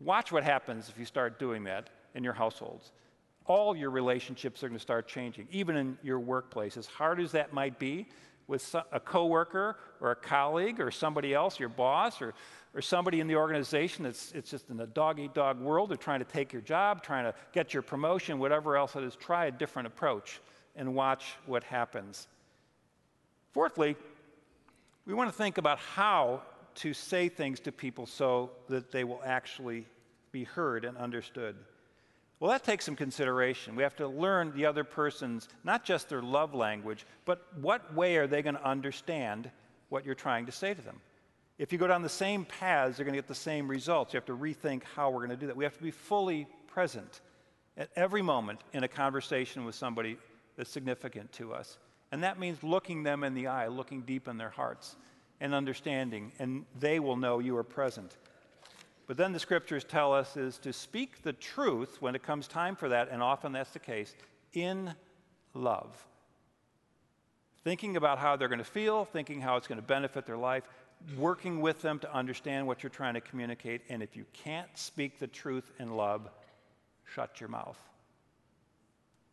Watch 0.00 0.32
what 0.32 0.44
happens 0.44 0.88
if 0.88 0.98
you 0.98 1.04
start 1.04 1.38
doing 1.38 1.64
that 1.64 1.90
in 2.14 2.24
your 2.24 2.32
households. 2.32 2.92
All 3.46 3.76
your 3.76 3.90
relationships 3.90 4.62
are 4.62 4.68
going 4.68 4.78
to 4.78 4.82
start 4.82 5.08
changing, 5.08 5.48
even 5.50 5.76
in 5.76 5.98
your 6.02 6.20
workplace. 6.20 6.76
As 6.76 6.86
hard 6.86 7.20
as 7.20 7.32
that 7.32 7.52
might 7.52 7.78
be 7.78 8.06
with 8.46 8.74
a 8.92 9.00
coworker 9.00 9.78
or 10.00 10.10
a 10.10 10.16
colleague 10.16 10.80
or 10.80 10.90
somebody 10.90 11.32
else, 11.32 11.58
your 11.58 11.68
boss 11.68 12.20
or, 12.20 12.34
or 12.74 12.82
somebody 12.82 13.20
in 13.20 13.26
the 13.26 13.36
organization 13.36 14.04
that's 14.04 14.32
it's 14.32 14.50
just 14.50 14.68
in 14.70 14.80
a 14.80 14.86
dog 14.86 15.20
eat 15.20 15.34
dog 15.34 15.60
world. 15.60 15.90
They're 15.90 15.96
trying 15.96 16.18
to 16.18 16.24
take 16.24 16.52
your 16.52 16.62
job, 16.62 17.02
trying 17.02 17.24
to 17.24 17.34
get 17.52 17.72
your 17.72 17.82
promotion, 17.82 18.38
whatever 18.38 18.76
else 18.76 18.96
it 18.96 19.04
is. 19.04 19.16
Try 19.16 19.46
a 19.46 19.50
different 19.50 19.86
approach 19.86 20.40
and 20.76 20.94
watch 20.94 21.34
what 21.46 21.62
happens. 21.64 22.26
Fourthly, 23.52 23.96
we 25.06 25.14
want 25.14 25.30
to 25.30 25.36
think 25.36 25.58
about 25.58 25.78
how 25.78 26.42
to 26.76 26.94
say 26.94 27.28
things 27.28 27.60
to 27.60 27.72
people 27.72 28.06
so 28.06 28.50
that 28.68 28.90
they 28.92 29.04
will 29.04 29.20
actually 29.24 29.86
be 30.32 30.44
heard 30.44 30.84
and 30.84 30.96
understood. 30.96 31.56
Well, 32.40 32.50
that 32.52 32.64
takes 32.64 32.86
some 32.86 32.96
consideration. 32.96 33.76
We 33.76 33.82
have 33.82 33.96
to 33.96 34.08
learn 34.08 34.52
the 34.56 34.64
other 34.64 34.82
person's, 34.82 35.46
not 35.62 35.84
just 35.84 36.08
their 36.08 36.22
love 36.22 36.54
language, 36.54 37.06
but 37.26 37.46
what 37.60 37.94
way 37.94 38.16
are 38.16 38.26
they 38.26 38.40
going 38.40 38.54
to 38.54 38.66
understand 38.66 39.50
what 39.90 40.06
you're 40.06 40.14
trying 40.14 40.46
to 40.46 40.52
say 40.52 40.72
to 40.72 40.80
them? 40.80 41.00
If 41.58 41.70
you 41.70 41.78
go 41.78 41.86
down 41.86 42.00
the 42.00 42.08
same 42.08 42.46
paths, 42.46 42.96
they're 42.96 43.04
going 43.04 43.12
to 43.12 43.18
get 43.18 43.28
the 43.28 43.34
same 43.34 43.68
results. 43.68 44.14
You 44.14 44.16
have 44.16 44.24
to 44.24 44.36
rethink 44.36 44.84
how 44.96 45.10
we're 45.10 45.26
going 45.26 45.30
to 45.30 45.36
do 45.36 45.48
that. 45.48 45.56
We 45.56 45.64
have 45.64 45.76
to 45.76 45.82
be 45.82 45.90
fully 45.90 46.46
present 46.66 47.20
at 47.76 47.90
every 47.94 48.22
moment 48.22 48.60
in 48.72 48.84
a 48.84 48.88
conversation 48.88 49.66
with 49.66 49.74
somebody 49.74 50.16
that's 50.56 50.70
significant 50.70 51.32
to 51.32 51.52
us. 51.52 51.76
And 52.10 52.22
that 52.22 52.38
means 52.38 52.62
looking 52.62 53.02
them 53.02 53.22
in 53.22 53.34
the 53.34 53.48
eye, 53.48 53.68
looking 53.68 54.00
deep 54.00 54.26
in 54.26 54.38
their 54.38 54.48
hearts 54.48 54.96
and 55.40 55.54
understanding, 55.54 56.32
and 56.38 56.64
they 56.78 57.00
will 57.00 57.16
know 57.16 57.38
you 57.38 57.56
are 57.58 57.64
present. 57.64 58.16
But 59.10 59.16
then 59.16 59.32
the 59.32 59.40
scriptures 59.40 59.82
tell 59.82 60.14
us 60.14 60.36
is 60.36 60.56
to 60.58 60.72
speak 60.72 61.22
the 61.22 61.32
truth 61.32 61.96
when 61.98 62.14
it 62.14 62.22
comes 62.22 62.46
time 62.46 62.76
for 62.76 62.90
that, 62.90 63.08
and 63.10 63.20
often 63.20 63.50
that's 63.50 63.72
the 63.72 63.80
case, 63.80 64.14
in 64.52 64.94
love. 65.52 66.06
Thinking 67.64 67.96
about 67.96 68.20
how 68.20 68.36
they're 68.36 68.46
going 68.46 68.60
to 68.60 68.64
feel, 68.64 69.04
thinking 69.04 69.40
how 69.40 69.56
it's 69.56 69.66
going 69.66 69.80
to 69.80 69.84
benefit 69.84 70.26
their 70.26 70.36
life, 70.36 70.62
working 71.18 71.60
with 71.60 71.82
them 71.82 71.98
to 71.98 72.14
understand 72.14 72.68
what 72.68 72.84
you're 72.84 72.90
trying 72.90 73.14
to 73.14 73.20
communicate. 73.20 73.80
And 73.88 74.00
if 74.00 74.14
you 74.14 74.26
can't 74.32 74.68
speak 74.78 75.18
the 75.18 75.26
truth 75.26 75.68
in 75.80 75.96
love, 75.96 76.30
shut 77.04 77.40
your 77.40 77.48
mouth. 77.48 77.80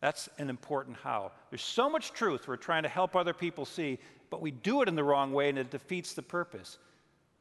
That's 0.01 0.27
an 0.39 0.49
important 0.49 0.97
how. 1.03 1.33
There's 1.51 1.61
so 1.61 1.87
much 1.87 2.13
truth 2.13 2.47
we're 2.47 2.55
trying 2.55 2.81
to 2.81 2.89
help 2.89 3.15
other 3.15 3.31
people 3.31 3.63
see, 3.63 3.99
but 4.31 4.41
we 4.41 4.49
do 4.49 4.81
it 4.81 4.87
in 4.87 4.95
the 4.95 5.03
wrong 5.03 5.33
way 5.33 5.49
and 5.49 5.59
it 5.59 5.69
defeats 5.69 6.15
the 6.15 6.23
purpose. 6.23 6.79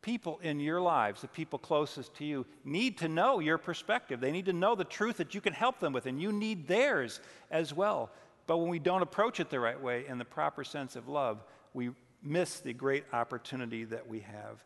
People 0.02 0.38
in 0.42 0.60
your 0.60 0.80
lives, 0.80 1.22
the 1.22 1.28
people 1.28 1.58
closest 1.58 2.14
to 2.14 2.24
you, 2.24 2.46
need 2.64 2.98
to 2.98 3.08
know 3.08 3.40
your 3.40 3.58
perspective. 3.58 4.20
They 4.20 4.30
need 4.30 4.46
to 4.46 4.52
know 4.52 4.74
the 4.74 4.84
truth 4.84 5.16
that 5.16 5.34
you 5.34 5.40
can 5.40 5.52
help 5.52 5.80
them 5.80 5.92
with, 5.92 6.06
and 6.06 6.20
you 6.20 6.32
need 6.32 6.68
theirs 6.68 7.20
as 7.50 7.74
well. 7.74 8.10
But 8.46 8.58
when 8.58 8.68
we 8.68 8.78
don't 8.78 9.02
approach 9.02 9.40
it 9.40 9.50
the 9.50 9.58
right 9.58 9.80
way 9.80 10.06
in 10.06 10.18
the 10.18 10.24
proper 10.24 10.62
sense 10.62 10.94
of 10.94 11.08
love, 11.08 11.42
we 11.74 11.90
miss 12.22 12.60
the 12.60 12.72
great 12.72 13.04
opportunity 13.12 13.84
that 13.84 14.08
we 14.08 14.20
have. 14.20 14.62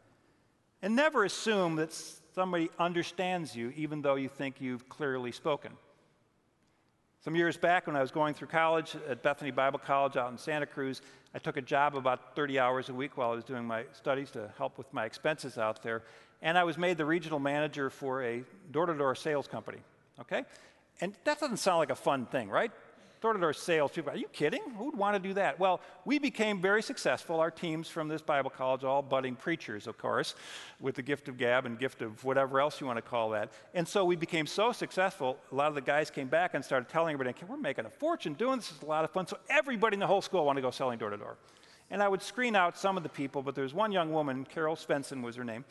And 0.82 0.96
never 0.96 1.24
assume 1.24 1.76
that 1.76 1.92
somebody 2.34 2.70
understands 2.78 3.54
you, 3.56 3.72
even 3.76 4.02
though 4.02 4.16
you 4.16 4.28
think 4.28 4.60
you've 4.60 4.88
clearly 4.88 5.32
spoken. 5.32 5.72
Some 7.22 7.36
years 7.36 7.58
back, 7.58 7.86
when 7.86 7.96
I 7.96 8.00
was 8.00 8.10
going 8.10 8.32
through 8.32 8.48
college 8.48 8.96
at 9.06 9.22
Bethany 9.22 9.50
Bible 9.50 9.78
College 9.78 10.16
out 10.16 10.32
in 10.32 10.38
Santa 10.38 10.64
Cruz, 10.64 11.02
I 11.34 11.38
took 11.38 11.58
a 11.58 11.60
job 11.60 11.94
about 11.94 12.34
30 12.34 12.58
hours 12.58 12.88
a 12.88 12.94
week 12.94 13.18
while 13.18 13.32
I 13.32 13.34
was 13.34 13.44
doing 13.44 13.66
my 13.66 13.84
studies 13.92 14.30
to 14.30 14.50
help 14.56 14.78
with 14.78 14.90
my 14.94 15.04
expenses 15.04 15.58
out 15.58 15.82
there. 15.82 16.02
And 16.40 16.56
I 16.56 16.64
was 16.64 16.78
made 16.78 16.96
the 16.96 17.04
regional 17.04 17.38
manager 17.38 17.90
for 17.90 18.24
a 18.24 18.42
door 18.70 18.86
to 18.86 18.94
door 18.94 19.14
sales 19.14 19.46
company. 19.46 19.80
Okay? 20.18 20.44
And 21.02 21.14
that 21.24 21.38
doesn't 21.38 21.58
sound 21.58 21.80
like 21.80 21.90
a 21.90 21.94
fun 21.94 22.24
thing, 22.24 22.48
right? 22.48 22.72
Door 23.20 23.34
to 23.34 23.38
door 23.38 23.52
sales 23.52 23.92
people. 23.92 24.12
Are 24.12 24.16
you 24.16 24.28
kidding? 24.28 24.62
Who 24.78 24.86
would 24.86 24.96
want 24.96 25.14
to 25.14 25.20
do 25.20 25.34
that? 25.34 25.58
Well, 25.58 25.80
we 26.04 26.18
became 26.18 26.60
very 26.60 26.82
successful. 26.82 27.38
Our 27.40 27.50
teams 27.50 27.88
from 27.88 28.08
this 28.08 28.22
Bible 28.22 28.50
college, 28.50 28.82
all 28.82 29.02
budding 29.02 29.36
preachers, 29.36 29.86
of 29.86 29.98
course, 29.98 30.34
with 30.80 30.94
the 30.94 31.02
gift 31.02 31.28
of 31.28 31.36
gab 31.36 31.66
and 31.66 31.78
gift 31.78 32.02
of 32.02 32.24
whatever 32.24 32.60
else 32.60 32.80
you 32.80 32.86
want 32.86 32.96
to 32.96 33.02
call 33.02 33.30
that. 33.30 33.52
And 33.74 33.86
so 33.86 34.04
we 34.04 34.16
became 34.16 34.46
so 34.46 34.72
successful, 34.72 35.38
a 35.52 35.54
lot 35.54 35.68
of 35.68 35.74
the 35.74 35.80
guys 35.80 36.10
came 36.10 36.28
back 36.28 36.54
and 36.54 36.64
started 36.64 36.88
telling 36.88 37.12
everybody, 37.12 37.36
we're 37.46 37.56
making 37.56 37.84
a 37.84 37.90
fortune 37.90 38.34
doing 38.34 38.56
this. 38.56 38.70
It's 38.70 38.82
a 38.82 38.86
lot 38.86 39.04
of 39.04 39.10
fun. 39.10 39.26
So 39.26 39.38
everybody 39.48 39.94
in 39.94 40.00
the 40.00 40.06
whole 40.06 40.22
school 40.22 40.44
wanted 40.44 40.62
to 40.62 40.66
go 40.66 40.70
selling 40.70 40.98
door 40.98 41.10
to 41.10 41.16
door. 41.16 41.36
And 41.90 42.02
I 42.02 42.08
would 42.08 42.22
screen 42.22 42.54
out 42.54 42.78
some 42.78 42.96
of 42.96 43.02
the 43.02 43.08
people, 43.08 43.42
but 43.42 43.54
there 43.54 43.64
was 43.64 43.74
one 43.74 43.90
young 43.90 44.12
woman, 44.12 44.44
Carol 44.44 44.76
Svensson 44.76 45.22
was 45.22 45.34
her 45.34 45.42
name, 45.42 45.64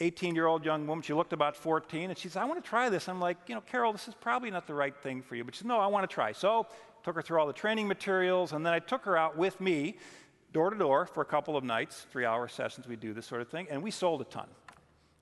18 0.00 0.34
year 0.34 0.46
old 0.46 0.64
young 0.64 0.86
woman. 0.86 1.02
She 1.02 1.12
looked 1.12 1.32
about 1.32 1.56
14 1.56 2.10
and 2.10 2.18
she 2.18 2.28
said, 2.28 2.42
I 2.42 2.44
want 2.46 2.62
to 2.62 2.68
try 2.68 2.88
this. 2.88 3.08
I'm 3.08 3.20
like, 3.20 3.36
you 3.46 3.54
know, 3.54 3.60
Carol, 3.60 3.92
this 3.92 4.08
is 4.08 4.14
probably 4.14 4.50
not 4.50 4.66
the 4.66 4.74
right 4.74 4.96
thing 4.96 5.22
for 5.22 5.36
you. 5.36 5.44
But 5.44 5.54
she 5.54 5.58
said, 5.60 5.68
No, 5.68 5.78
I 5.78 5.86
want 5.86 6.08
to 6.08 6.12
try. 6.12 6.32
So 6.32 6.66
took 7.04 7.14
her 7.14 7.22
through 7.22 7.38
all 7.38 7.46
the 7.46 7.52
training 7.52 7.86
materials 7.86 8.52
and 8.52 8.64
then 8.64 8.72
I 8.72 8.78
took 8.78 9.04
her 9.04 9.16
out 9.16 9.36
with 9.36 9.60
me 9.60 9.96
door 10.52 10.70
to 10.70 10.76
door 10.78 11.06
for 11.06 11.20
a 11.20 11.26
couple 11.26 11.56
of 11.56 11.64
nights, 11.64 12.06
three 12.10 12.24
hour 12.24 12.48
sessions. 12.48 12.88
We 12.88 12.96
do 12.96 13.12
this 13.12 13.26
sort 13.26 13.40
of 13.40 13.48
thing. 13.48 13.66
And 13.70 13.82
we 13.82 13.90
sold 13.90 14.20
a 14.20 14.24
ton. 14.24 14.46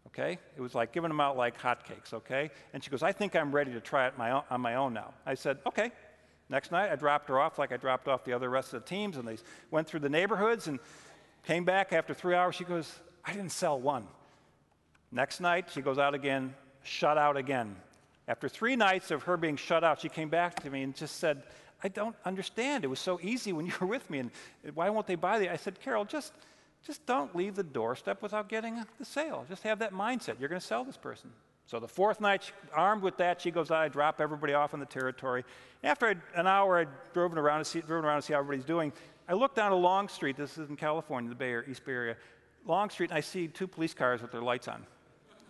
Okay? 0.08 0.38
It 0.56 0.60
was 0.60 0.74
like 0.74 0.92
giving 0.92 1.08
them 1.08 1.20
out 1.20 1.36
like 1.36 1.58
hotcakes, 1.58 2.12
okay? 2.12 2.50
And 2.74 2.84
she 2.84 2.90
goes, 2.90 3.02
I 3.02 3.12
think 3.12 3.34
I'm 3.34 3.50
ready 3.50 3.72
to 3.72 3.80
try 3.80 4.06
it 4.06 4.18
my 4.18 4.30
own, 4.30 4.42
on 4.50 4.60
my 4.60 4.74
own 4.74 4.92
now. 4.92 5.14
I 5.24 5.34
said, 5.34 5.58
okay. 5.66 5.90
Next 6.50 6.70
night, 6.70 6.90
I 6.90 6.96
dropped 6.96 7.28
her 7.28 7.40
off 7.40 7.58
like 7.58 7.72
I 7.72 7.78
dropped 7.78 8.08
off 8.08 8.24
the 8.24 8.34
other 8.34 8.50
rest 8.50 8.74
of 8.74 8.82
the 8.82 8.88
teams, 8.88 9.16
and 9.16 9.26
they 9.26 9.38
went 9.70 9.88
through 9.88 10.00
the 10.00 10.10
neighborhoods 10.10 10.68
and 10.68 10.80
came 11.44 11.64
back 11.64 11.94
after 11.94 12.12
three 12.12 12.34
hours. 12.34 12.54
She 12.54 12.64
goes, 12.64 12.94
I 13.24 13.32
didn't 13.32 13.52
sell 13.52 13.80
one. 13.80 14.06
Next 15.12 15.40
night, 15.40 15.68
she 15.70 15.82
goes 15.82 15.98
out 15.98 16.14
again, 16.14 16.54
shut 16.82 17.18
out 17.18 17.36
again. 17.36 17.76
After 18.26 18.48
three 18.48 18.76
nights 18.76 19.10
of 19.10 19.24
her 19.24 19.36
being 19.36 19.56
shut 19.56 19.84
out, 19.84 20.00
she 20.00 20.08
came 20.08 20.30
back 20.30 20.60
to 20.60 20.70
me 20.70 20.82
and 20.82 20.96
just 20.96 21.16
said, 21.16 21.42
I 21.84 21.88
don't 21.88 22.16
understand. 22.24 22.84
It 22.84 22.86
was 22.88 23.00
so 23.00 23.20
easy 23.22 23.52
when 23.52 23.66
you 23.66 23.72
were 23.80 23.86
with 23.86 24.08
me, 24.08 24.20
and 24.20 24.30
why 24.74 24.88
won't 24.88 25.06
they 25.06 25.16
buy 25.16 25.38
the? 25.38 25.52
I 25.52 25.56
said, 25.56 25.80
Carol, 25.80 26.04
just 26.04 26.32
just 26.86 27.06
don't 27.06 27.34
leave 27.36 27.54
the 27.54 27.62
doorstep 27.62 28.22
without 28.22 28.48
getting 28.48 28.84
the 28.98 29.04
sale. 29.04 29.44
Just 29.48 29.62
have 29.62 29.78
that 29.78 29.92
mindset. 29.92 30.40
You're 30.40 30.48
going 30.48 30.60
to 30.60 30.66
sell 30.66 30.84
this 30.84 30.96
person. 30.96 31.30
So 31.66 31.78
the 31.78 31.86
fourth 31.86 32.20
night, 32.20 32.50
armed 32.74 33.02
with 33.02 33.16
that, 33.18 33.40
she 33.40 33.52
goes 33.52 33.70
out. 33.70 33.82
I 33.82 33.88
drop 33.88 34.20
everybody 34.20 34.52
off 34.52 34.74
in 34.74 34.80
the 34.80 34.86
territory. 34.86 35.44
After 35.84 36.20
an 36.34 36.46
hour, 36.46 36.78
I'd 36.78 36.88
driven 37.12 37.38
around 37.38 37.60
to 37.60 37.64
see, 37.64 37.80
driven 37.80 38.04
around 38.04 38.20
to 38.20 38.26
see 38.26 38.32
how 38.32 38.40
everybody's 38.40 38.66
doing. 38.66 38.92
I 39.28 39.34
look 39.34 39.54
down 39.54 39.70
a 39.70 39.76
Long 39.76 40.08
Street. 40.08 40.36
This 40.36 40.58
is 40.58 40.68
in 40.68 40.76
California, 40.76 41.28
the 41.28 41.36
Bay 41.36 41.50
Area, 41.50 41.70
East 41.70 41.84
Bay 41.84 41.92
Area. 41.92 42.16
Long 42.66 42.90
Street, 42.90 43.10
and 43.10 43.18
I 43.18 43.20
see 43.20 43.46
two 43.46 43.68
police 43.68 43.94
cars 43.94 44.20
with 44.20 44.32
their 44.32 44.42
lights 44.42 44.66
on. 44.66 44.84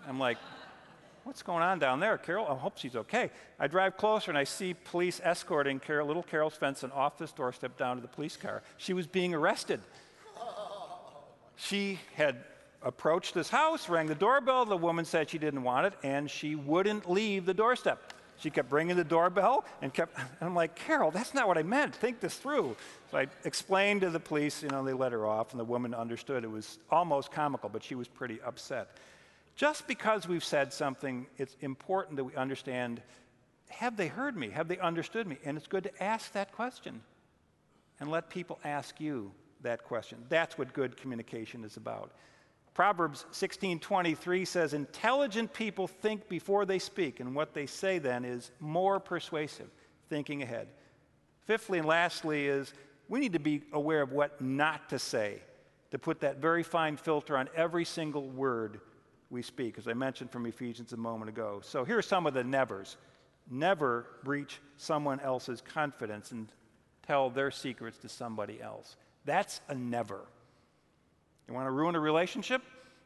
I'm 0.08 0.18
like, 0.18 0.38
what's 1.24 1.42
going 1.42 1.62
on 1.62 1.78
down 1.78 2.00
there? 2.00 2.18
Carol, 2.18 2.46
I 2.46 2.54
hope 2.54 2.78
she's 2.78 2.96
okay. 2.96 3.30
I 3.58 3.66
drive 3.66 3.96
closer 3.96 4.30
and 4.30 4.38
I 4.38 4.44
see 4.44 4.74
police 4.74 5.20
escorting 5.22 5.78
Carol, 5.78 6.06
little 6.06 6.22
Carol 6.22 6.50
Svensson 6.50 6.94
off 6.94 7.18
this 7.18 7.32
doorstep 7.32 7.76
down 7.76 7.96
to 7.96 8.02
the 8.02 8.08
police 8.08 8.36
car. 8.36 8.62
She 8.76 8.92
was 8.92 9.06
being 9.06 9.34
arrested 9.34 9.80
she 11.62 12.00
had 12.14 12.36
approached 12.82 13.34
this 13.34 13.48
house, 13.48 13.88
rang 13.88 14.06
the 14.06 14.14
doorbell. 14.14 14.64
The 14.64 14.76
woman 14.76 15.04
said 15.04 15.30
she 15.30 15.38
didn't 15.38 15.62
want 15.62 15.86
it, 15.86 15.94
and 16.02 16.30
she 16.30 16.54
wouldn't 16.56 17.08
leave 17.08 17.46
the 17.46 17.54
doorstep. 17.54 18.12
She 18.38 18.50
kept 18.50 18.72
ringing 18.72 18.96
the 18.96 19.04
doorbell 19.04 19.64
and 19.82 19.94
kept, 19.94 20.18
and 20.18 20.28
I'm 20.40 20.54
like, 20.54 20.74
Carol, 20.74 21.12
that's 21.12 21.32
not 21.32 21.46
what 21.46 21.56
I 21.56 21.62
meant. 21.62 21.94
Think 21.94 22.18
this 22.18 22.34
through. 22.34 22.76
So 23.12 23.18
I 23.18 23.28
explained 23.44 24.00
to 24.00 24.10
the 24.10 24.18
police, 24.18 24.62
you 24.64 24.68
know, 24.68 24.84
they 24.84 24.92
let 24.92 25.12
her 25.12 25.24
off, 25.24 25.52
and 25.52 25.60
the 25.60 25.64
woman 25.64 25.94
understood. 25.94 26.42
It 26.42 26.50
was 26.50 26.80
almost 26.90 27.30
comical, 27.30 27.68
but 27.68 27.84
she 27.84 27.94
was 27.94 28.08
pretty 28.08 28.40
upset. 28.44 28.96
Just 29.56 29.86
because 29.86 30.26
we've 30.26 30.44
said 30.44 30.72
something, 30.72 31.26
it's 31.36 31.56
important 31.60 32.16
that 32.16 32.24
we 32.24 32.34
understand 32.34 33.02
have 33.68 33.96
they 33.96 34.08
heard 34.08 34.36
me? 34.36 34.50
Have 34.50 34.68
they 34.68 34.78
understood 34.78 35.26
me? 35.26 35.38
And 35.44 35.56
it's 35.56 35.66
good 35.66 35.84
to 35.84 36.02
ask 36.02 36.32
that 36.32 36.52
question 36.52 37.00
and 38.00 38.10
let 38.10 38.28
people 38.28 38.58
ask 38.64 39.00
you 39.00 39.32
that 39.62 39.84
question. 39.84 40.18
That's 40.28 40.58
what 40.58 40.72
good 40.74 40.96
communication 40.96 41.64
is 41.64 41.78
about. 41.78 42.12
Proverbs 42.74 43.26
16:23 43.32 44.44
says 44.46 44.74
intelligent 44.74 45.52
people 45.52 45.86
think 45.86 46.28
before 46.28 46.64
they 46.66 46.78
speak 46.78 47.20
and 47.20 47.34
what 47.34 47.54
they 47.54 47.66
say 47.66 47.98
then 47.98 48.24
is 48.24 48.50
more 48.60 49.00
persuasive, 49.00 49.70
thinking 50.08 50.42
ahead. 50.42 50.68
Fifthly 51.46 51.78
and 51.78 51.86
lastly 51.86 52.46
is 52.46 52.72
we 53.08 53.20
need 53.20 53.32
to 53.32 53.38
be 53.38 53.62
aware 53.72 54.02
of 54.02 54.12
what 54.12 54.40
not 54.40 54.88
to 54.90 54.98
say, 54.98 55.42
to 55.90 55.98
put 55.98 56.20
that 56.20 56.38
very 56.38 56.62
fine 56.62 56.96
filter 56.96 57.36
on 57.36 57.48
every 57.54 57.84
single 57.84 58.28
word 58.28 58.80
we 59.32 59.42
speak, 59.42 59.78
as 59.78 59.88
I 59.88 59.94
mentioned 59.94 60.30
from 60.30 60.44
Ephesians 60.44 60.92
a 60.92 60.96
moment 60.96 61.30
ago. 61.30 61.60
So 61.64 61.84
here 61.84 61.96
are 61.96 62.02
some 62.02 62.26
of 62.26 62.34
the 62.34 62.44
nevers. 62.44 62.98
Never 63.50 64.06
breach 64.22 64.60
someone 64.76 65.20
else's 65.20 65.62
confidence 65.62 66.32
and 66.32 66.52
tell 67.06 67.30
their 67.30 67.50
secrets 67.50 67.98
to 67.98 68.08
somebody 68.10 68.60
else. 68.60 68.96
That's 69.24 69.62
a 69.68 69.74
never. 69.74 70.20
You 71.48 71.54
want 71.54 71.66
to 71.66 71.70
ruin 71.70 71.94
a 71.94 72.00
relationship? 72.00 72.62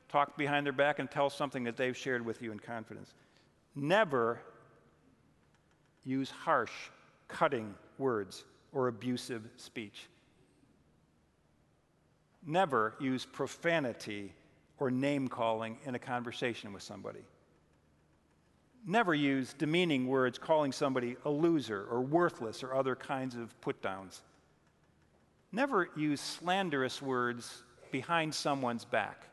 Talk 0.08 0.36
behind 0.36 0.66
their 0.66 0.72
back 0.72 0.98
and 0.98 1.08
tell 1.08 1.30
something 1.30 1.62
that 1.64 1.76
they've 1.76 1.96
shared 1.96 2.24
with 2.26 2.42
you 2.42 2.50
in 2.50 2.58
confidence. 2.58 3.14
Never 3.76 4.40
use 6.04 6.30
harsh, 6.30 6.72
cutting 7.28 7.72
words 7.98 8.44
or 8.72 8.88
abusive 8.88 9.48
speech. 9.56 10.08
Never 12.44 12.94
use 12.98 13.24
profanity 13.24 14.32
or 14.78 14.90
name 14.90 15.28
calling 15.28 15.78
in 15.84 15.94
a 15.94 15.98
conversation 15.98 16.72
with 16.72 16.82
somebody. 16.82 17.24
Never 18.86 19.14
use 19.14 19.52
demeaning 19.52 20.06
words 20.06 20.38
calling 20.38 20.70
somebody 20.70 21.16
a 21.24 21.30
loser 21.30 21.86
or 21.90 22.02
worthless 22.02 22.62
or 22.62 22.74
other 22.74 22.94
kinds 22.94 23.34
of 23.34 23.60
put 23.60 23.82
downs. 23.82 24.22
Never 25.50 25.88
use 25.96 26.20
slanderous 26.20 27.02
words 27.02 27.64
behind 27.90 28.34
someone's 28.34 28.84
back. 28.84 29.26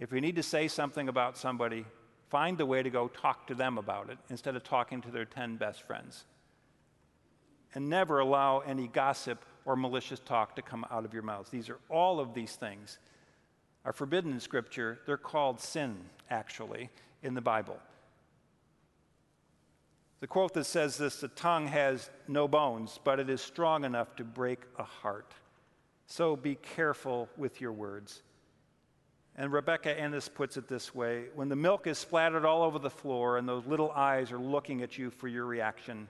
If 0.00 0.12
you 0.12 0.20
need 0.20 0.36
to 0.36 0.42
say 0.42 0.68
something 0.68 1.08
about 1.08 1.36
somebody, 1.36 1.84
find 2.28 2.60
a 2.60 2.66
way 2.66 2.82
to 2.82 2.90
go 2.90 3.08
talk 3.08 3.46
to 3.46 3.54
them 3.54 3.78
about 3.78 4.10
it 4.10 4.18
instead 4.30 4.56
of 4.56 4.64
talking 4.64 5.00
to 5.02 5.10
their 5.10 5.24
10 5.24 5.56
best 5.56 5.86
friends. 5.86 6.24
And 7.74 7.88
never 7.88 8.18
allow 8.18 8.60
any 8.60 8.88
gossip 8.88 9.44
or 9.64 9.76
malicious 9.76 10.20
talk 10.20 10.56
to 10.56 10.62
come 10.62 10.84
out 10.90 11.04
of 11.04 11.12
your 11.12 11.22
mouth. 11.22 11.50
These 11.50 11.68
are 11.68 11.78
all 11.88 12.18
of 12.18 12.34
these 12.34 12.56
things 12.56 12.98
are 13.86 13.92
forbidden 13.92 14.32
in 14.32 14.40
Scripture. 14.40 14.98
They're 15.06 15.16
called 15.16 15.60
sin, 15.60 15.96
actually, 16.28 16.90
in 17.22 17.34
the 17.34 17.40
Bible. 17.40 17.78
The 20.20 20.26
quote 20.26 20.54
that 20.54 20.64
says 20.64 20.98
this 20.98 21.20
the 21.20 21.28
tongue 21.28 21.68
has 21.68 22.10
no 22.26 22.48
bones, 22.48 22.98
but 23.04 23.20
it 23.20 23.30
is 23.30 23.40
strong 23.40 23.84
enough 23.84 24.16
to 24.16 24.24
break 24.24 24.60
a 24.76 24.82
heart. 24.82 25.32
So 26.06 26.34
be 26.34 26.56
careful 26.56 27.28
with 27.36 27.60
your 27.60 27.72
words. 27.72 28.22
And 29.36 29.52
Rebecca 29.52 29.98
Ennis 29.98 30.28
puts 30.28 30.56
it 30.56 30.66
this 30.66 30.94
way 30.94 31.26
when 31.34 31.48
the 31.48 31.56
milk 31.56 31.86
is 31.86 31.98
splattered 31.98 32.44
all 32.44 32.62
over 32.62 32.78
the 32.78 32.90
floor 32.90 33.38
and 33.38 33.48
those 33.48 33.66
little 33.66 33.92
eyes 33.92 34.32
are 34.32 34.38
looking 34.38 34.82
at 34.82 34.98
you 34.98 35.10
for 35.10 35.28
your 35.28 35.44
reaction, 35.44 36.08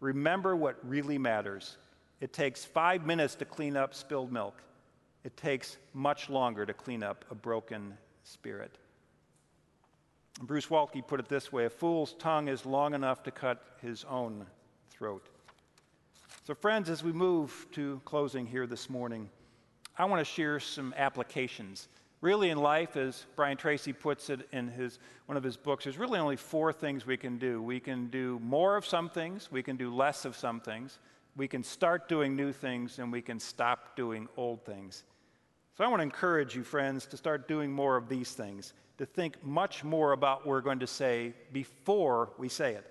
remember 0.00 0.56
what 0.56 0.76
really 0.82 1.18
matters. 1.18 1.76
It 2.20 2.32
takes 2.32 2.64
five 2.64 3.06
minutes 3.06 3.36
to 3.36 3.44
clean 3.44 3.76
up 3.76 3.94
spilled 3.94 4.32
milk, 4.32 4.62
it 5.24 5.36
takes 5.36 5.76
much 5.94 6.28
longer 6.28 6.66
to 6.66 6.72
clean 6.72 7.02
up 7.02 7.24
a 7.30 7.34
broken 7.34 7.96
spirit. 8.24 8.78
Bruce 10.40 10.66
Waltke 10.66 11.06
put 11.06 11.20
it 11.20 11.28
this 11.28 11.52
way 11.52 11.66
a 11.66 11.70
fool's 11.70 12.14
tongue 12.14 12.48
is 12.48 12.64
long 12.64 12.94
enough 12.94 13.22
to 13.24 13.30
cut 13.30 13.76
his 13.80 14.04
own 14.04 14.46
throat. 14.90 15.28
So, 16.44 16.54
friends, 16.54 16.90
as 16.90 17.04
we 17.04 17.12
move 17.12 17.66
to 17.72 18.00
closing 18.04 18.46
here 18.46 18.66
this 18.66 18.90
morning, 18.90 19.28
I 19.96 20.06
want 20.06 20.20
to 20.20 20.24
share 20.24 20.58
some 20.58 20.94
applications. 20.96 21.88
Really, 22.20 22.50
in 22.50 22.58
life, 22.58 22.96
as 22.96 23.26
Brian 23.36 23.56
Tracy 23.56 23.92
puts 23.92 24.30
it 24.30 24.48
in 24.52 24.68
his, 24.68 24.98
one 25.26 25.36
of 25.36 25.42
his 25.42 25.56
books, 25.56 25.84
there's 25.84 25.98
really 25.98 26.18
only 26.18 26.36
four 26.36 26.72
things 26.72 27.04
we 27.04 27.16
can 27.16 27.36
do. 27.36 27.60
We 27.60 27.80
can 27.80 28.06
do 28.08 28.40
more 28.42 28.76
of 28.76 28.86
some 28.86 29.08
things, 29.08 29.50
we 29.52 29.62
can 29.62 29.76
do 29.76 29.94
less 29.94 30.24
of 30.24 30.36
some 30.36 30.60
things, 30.60 30.98
we 31.36 31.46
can 31.46 31.62
start 31.62 32.08
doing 32.08 32.34
new 32.34 32.52
things, 32.52 32.98
and 32.98 33.12
we 33.12 33.22
can 33.22 33.38
stop 33.38 33.96
doing 33.96 34.28
old 34.36 34.64
things. 34.64 35.04
So 35.76 35.84
I 35.84 35.88
want 35.88 36.00
to 36.00 36.04
encourage 36.04 36.54
you, 36.54 36.64
friends, 36.64 37.06
to 37.06 37.16
start 37.16 37.48
doing 37.48 37.72
more 37.72 37.96
of 37.96 38.08
these 38.08 38.32
things, 38.32 38.74
to 38.98 39.06
think 39.06 39.42
much 39.42 39.84
more 39.84 40.12
about 40.12 40.40
what 40.40 40.46
we're 40.46 40.60
going 40.60 40.80
to 40.80 40.86
say 40.86 41.32
before 41.50 42.30
we 42.36 42.48
say 42.50 42.74
it. 42.74 42.88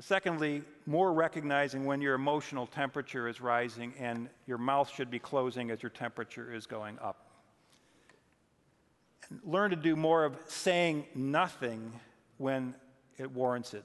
Secondly, 0.00 0.62
more 0.86 1.12
recognizing 1.12 1.86
when 1.86 2.00
your 2.02 2.14
emotional 2.14 2.66
temperature 2.66 3.26
is 3.26 3.40
rising 3.40 3.94
and 3.98 4.28
your 4.46 4.58
mouth 4.58 4.92
should 4.94 5.10
be 5.10 5.18
closing 5.18 5.70
as 5.70 5.82
your 5.82 5.90
temperature 5.90 6.54
is 6.54 6.66
going 6.66 6.98
up. 7.00 7.30
And 9.30 9.40
learn 9.42 9.70
to 9.70 9.76
do 9.76 9.96
more 9.96 10.24
of 10.24 10.36
saying 10.46 11.06
nothing 11.14 11.92
when 12.36 12.74
it 13.16 13.32
warrants 13.32 13.74
it. 13.74 13.84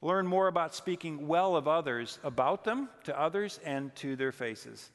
Learn 0.00 0.26
more 0.26 0.46
about 0.46 0.74
speaking 0.74 1.26
well 1.26 1.56
of 1.56 1.66
others, 1.66 2.18
about 2.22 2.64
them, 2.64 2.88
to 3.04 3.18
others, 3.18 3.58
and 3.64 3.94
to 3.96 4.14
their 4.14 4.32
faces 4.32 4.90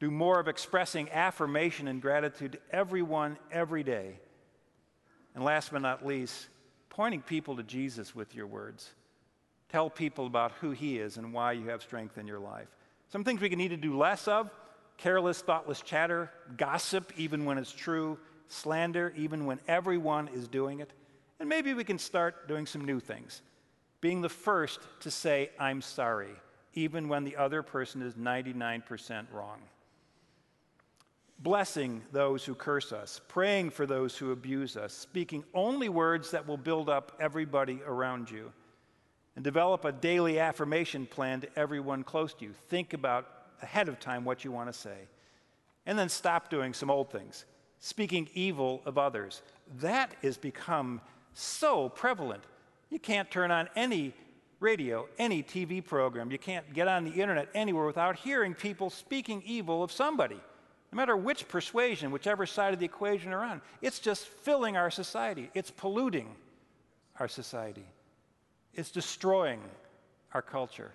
do 0.00 0.10
more 0.10 0.40
of 0.40 0.48
expressing 0.48 1.10
affirmation 1.10 1.86
and 1.86 2.00
gratitude 2.00 2.52
to 2.52 2.58
everyone 2.72 3.36
every 3.52 3.84
day. 3.84 4.18
And 5.34 5.44
last 5.44 5.70
but 5.70 5.82
not 5.82 6.04
least, 6.04 6.48
pointing 6.88 7.20
people 7.20 7.56
to 7.56 7.62
Jesus 7.62 8.14
with 8.14 8.34
your 8.34 8.46
words. 8.46 8.90
Tell 9.68 9.90
people 9.90 10.26
about 10.26 10.52
who 10.52 10.70
he 10.70 10.98
is 10.98 11.18
and 11.18 11.34
why 11.34 11.52
you 11.52 11.68
have 11.68 11.82
strength 11.82 12.16
in 12.16 12.26
your 12.26 12.40
life. 12.40 12.66
Some 13.10 13.24
things 13.24 13.42
we 13.42 13.50
can 13.50 13.58
need 13.58 13.68
to 13.68 13.76
do 13.76 13.96
less 13.96 14.26
of 14.26 14.50
careless, 14.96 15.40
thoughtless 15.40 15.80
chatter, 15.80 16.30
gossip, 16.56 17.12
even 17.16 17.44
when 17.44 17.56
it's 17.56 17.72
true, 17.72 18.18
slander, 18.48 19.14
even 19.16 19.46
when 19.46 19.58
everyone 19.66 20.28
is 20.28 20.46
doing 20.46 20.80
it. 20.80 20.92
And 21.38 21.48
maybe 21.48 21.72
we 21.72 21.84
can 21.84 21.98
start 21.98 22.48
doing 22.48 22.66
some 22.66 22.84
new 22.84 23.00
things. 23.00 23.40
Being 24.02 24.20
the 24.20 24.28
first 24.28 24.80
to 25.00 25.10
say, 25.10 25.50
I'm 25.58 25.80
sorry, 25.80 26.32
even 26.74 27.08
when 27.08 27.24
the 27.24 27.36
other 27.36 27.62
person 27.62 28.02
is 28.02 28.14
99% 28.14 29.26
wrong 29.32 29.60
blessing 31.40 32.02
those 32.12 32.44
who 32.44 32.54
curse 32.54 32.92
us, 32.92 33.20
praying 33.28 33.70
for 33.70 33.86
those 33.86 34.16
who 34.16 34.30
abuse 34.30 34.76
us, 34.76 34.92
speaking 34.92 35.42
only 35.54 35.88
words 35.88 36.30
that 36.30 36.46
will 36.46 36.56
build 36.56 36.88
up 36.88 37.12
everybody 37.18 37.80
around 37.86 38.30
you, 38.30 38.52
and 39.36 39.44
develop 39.44 39.84
a 39.84 39.92
daily 39.92 40.38
affirmation 40.38 41.06
plan 41.06 41.40
to 41.40 41.48
everyone 41.58 42.04
close 42.04 42.34
to 42.34 42.44
you. 42.44 42.52
Think 42.68 42.92
about 42.92 43.26
ahead 43.62 43.88
of 43.88 43.98
time 43.98 44.24
what 44.24 44.44
you 44.44 44.52
want 44.52 44.70
to 44.70 44.78
say. 44.78 45.08
And 45.86 45.98
then 45.98 46.08
stop 46.08 46.50
doing 46.50 46.74
some 46.74 46.90
old 46.90 47.10
things. 47.10 47.44
speaking 47.80 48.28
evil 48.34 48.82
of 48.84 48.98
others. 48.98 49.42
That 49.80 50.14
has 50.22 50.36
become 50.36 51.00
so 51.32 51.88
prevalent. 51.88 52.44
You 52.90 52.98
can't 52.98 53.30
turn 53.30 53.50
on 53.50 53.68
any 53.74 54.14
radio, 54.60 55.08
any 55.18 55.42
TV 55.42 55.84
program, 55.84 56.30
you 56.30 56.38
can't 56.38 56.70
get 56.74 56.86
on 56.86 57.04
the 57.04 57.12
internet 57.12 57.48
anywhere 57.54 57.86
without 57.86 58.16
hearing 58.16 58.54
people 58.54 58.90
speaking 58.90 59.42
evil 59.46 59.82
of 59.82 59.90
somebody, 59.90 60.38
no 60.92 60.96
matter 60.96 61.16
which 61.16 61.46
persuasion, 61.48 62.10
whichever 62.10 62.46
side 62.46 62.74
of 62.74 62.80
the 62.80 62.84
equation 62.84 63.30
you're 63.30 63.44
on. 63.44 63.60
It's 63.80 63.98
just 63.98 64.26
filling 64.26 64.76
our 64.76 64.90
society, 64.90 65.50
it's 65.54 65.70
polluting 65.70 66.28
our 67.18 67.28
society, 67.28 67.86
it's 68.74 68.90
destroying 68.90 69.60
our 70.34 70.42
culture. 70.42 70.92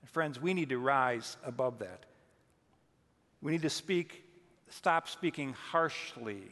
And 0.00 0.10
friends, 0.10 0.40
we 0.40 0.54
need 0.54 0.68
to 0.70 0.78
rise 0.78 1.36
above 1.44 1.78
that. 1.80 2.04
We 3.40 3.52
need 3.52 3.62
to 3.62 3.70
speak, 3.70 4.24
stop 4.68 5.08
speaking 5.08 5.52
harshly 5.52 6.42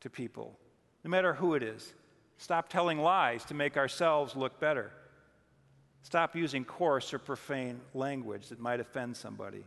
to 0.00 0.10
people, 0.10 0.58
no 1.02 1.10
matter 1.10 1.32
who 1.32 1.54
it 1.54 1.62
is. 1.62 1.94
Stop 2.36 2.68
telling 2.68 2.98
lies 2.98 3.44
to 3.46 3.54
make 3.54 3.76
ourselves 3.76 4.36
look 4.36 4.58
better. 4.60 4.90
Stop 6.02 6.36
using 6.36 6.64
coarse 6.64 7.14
or 7.14 7.18
profane 7.18 7.80
language 7.94 8.48
that 8.48 8.60
might 8.60 8.80
offend 8.80 9.16
somebody. 9.16 9.64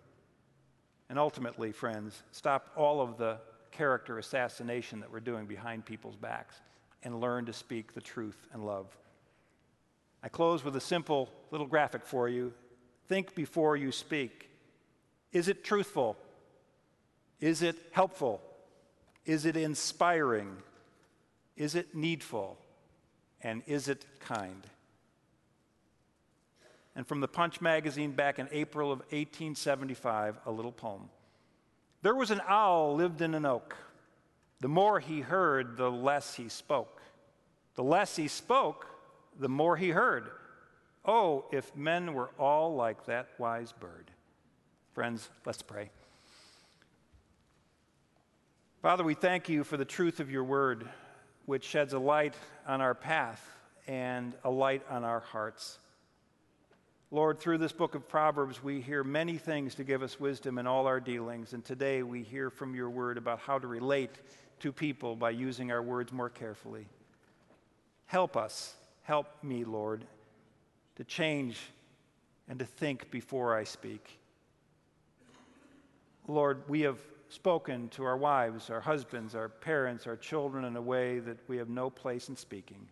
And 1.10 1.18
ultimately, 1.18 1.72
friends, 1.72 2.22
stop 2.32 2.70
all 2.76 3.02
of 3.02 3.18
the 3.18 3.38
character 3.72 4.18
assassination 4.18 5.00
that 5.00 5.12
we're 5.12 5.20
doing 5.20 5.46
behind 5.46 5.86
people's 5.86 6.16
backs 6.16 6.60
and 7.04 7.22
learn 7.22 7.46
to 7.46 7.54
speak 7.54 7.94
the 7.94 8.02
truth 8.02 8.48
and 8.54 8.66
love. 8.66 8.96
I 10.24 10.30
close 10.30 10.64
with 10.64 10.76
a 10.76 10.82
simple 10.82 11.30
little 11.52 11.68
graphic 11.68 12.06
for 12.06 12.28
you. 12.28 12.54
Think 13.08 13.36
before 13.36 13.78
you 13.78 13.92
speak. 13.92 14.50
Is 15.32 15.48
it 15.48 15.64
truthful? 15.64 16.18
Is 17.40 17.62
it 17.62 17.78
helpful? 17.92 18.42
Is 19.26 19.46
it 19.46 19.56
inspiring? 19.56 20.58
Is 21.56 21.76
it 21.76 21.96
needful? 21.96 22.58
And 23.42 23.62
is 23.68 23.88
it 23.88 24.06
kind? 24.20 24.66
And 26.98 27.06
from 27.06 27.22
the 27.22 27.28
Punch 27.28 27.62
magazine 27.62 28.12
back 28.12 28.40
in 28.40 28.50
April 28.52 28.92
of 28.92 29.00
1875, 29.00 30.40
a 30.48 30.52
little 30.52 30.72
poem. 30.72 31.10
There 32.02 32.16
was 32.16 32.32
an 32.32 32.42
owl 32.48 32.96
lived 32.96 33.22
in 33.22 33.36
an 33.36 33.46
oak. 33.46 33.78
The 34.62 34.68
more 34.68 35.00
he 35.00 35.22
heard, 35.22 35.78
the 35.78 35.92
less 35.92 36.34
he 36.34 36.50
spoke. 36.50 37.00
The 37.76 37.84
less 37.84 38.16
he 38.16 38.28
spoke, 38.28 38.88
the 39.40 39.48
more 39.48 39.78
he 39.78 39.90
heard. 39.90 40.32
Oh, 41.06 41.46
if 41.52 41.74
men 41.76 42.16
were 42.16 42.32
all 42.40 42.74
like 42.74 43.06
that 43.06 43.30
wise 43.38 43.72
bird. 43.74 44.10
Friends, 44.94 45.30
let's 45.46 45.62
pray. 45.62 45.92
Father, 48.82 49.04
we 49.04 49.14
thank 49.14 49.50
you 49.50 49.64
for 49.64 49.78
the 49.78 49.86
truth 49.86 50.20
of 50.20 50.32
your 50.32 50.44
word, 50.44 50.90
which 51.46 51.64
sheds 51.64 51.94
a 51.94 52.00
light 52.00 52.34
on 52.66 52.82
our 52.82 52.96
path 52.96 53.48
and 53.86 54.34
a 54.44 54.50
light 54.50 54.82
on 54.90 55.04
our 55.04 55.20
hearts. 55.20 55.78
Lord, 57.10 57.40
through 57.40 57.60
this 57.60 57.72
book 57.72 57.96
of 57.96 58.10
Proverbs, 58.10 58.62
we 58.62 58.82
hear 58.82 59.02
many 59.02 59.38
things 59.38 59.76
to 59.76 59.86
give 59.86 60.04
us 60.04 60.20
wisdom 60.20 60.58
in 60.58 60.68
all 60.68 60.88
our 60.88 61.00
dealings. 61.00 61.54
And 61.54 61.64
today 61.64 62.04
we 62.04 62.22
hear 62.22 62.50
from 62.50 62.76
your 62.76 62.90
word 62.90 63.18
about 63.18 63.40
how 63.40 63.58
to 63.58 63.66
relate 63.66 64.12
to 64.60 64.74
people 64.74 65.16
by 65.16 65.30
using 65.30 65.72
our 65.72 65.82
words 65.82 66.12
more 66.12 66.30
carefully. 66.30 66.86
Help 68.08 68.36
us, 68.36 68.76
help 69.04 69.42
me, 69.42 69.64
Lord, 69.64 70.04
to 70.98 71.06
change 71.06 71.58
and 72.50 72.60
to 72.60 72.66
think 72.66 73.10
before 73.10 73.56
I 73.56 73.64
speak. 73.64 74.20
Lord, 76.28 76.62
we 76.68 76.82
have 76.82 77.00
spoken 77.30 77.88
to 77.90 78.04
our 78.04 78.18
wives, 78.18 78.70
our 78.70 78.82
husbands, 78.82 79.34
our 79.34 79.48
parents, 79.48 80.08
our 80.08 80.18
children 80.18 80.66
in 80.66 80.76
a 80.76 80.82
way 80.82 81.20
that 81.20 81.38
we 81.48 81.56
have 81.56 81.70
no 81.70 81.90
place 81.90 82.28
in 82.28 82.36
speaking. 82.36 82.90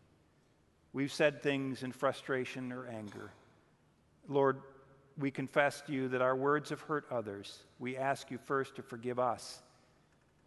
We've 0.93 1.11
said 1.11 1.43
things 1.43 1.83
in 1.83 1.91
frustration 1.91 2.71
or 2.71 2.87
anger. 2.87 3.31
Lord, 4.27 4.61
we 5.17 5.31
confess 5.31 5.81
to 5.81 5.93
you 5.93 6.07
that 6.09 6.21
our 6.21 6.35
words 6.35 6.69
have 6.69 6.81
hurt 6.81 7.05
others. 7.11 7.59
We 7.79 7.97
ask 7.97 8.31
you 8.31 8.37
first 8.37 8.75
to 8.75 8.81
forgive 8.81 9.19
us. 9.19 9.61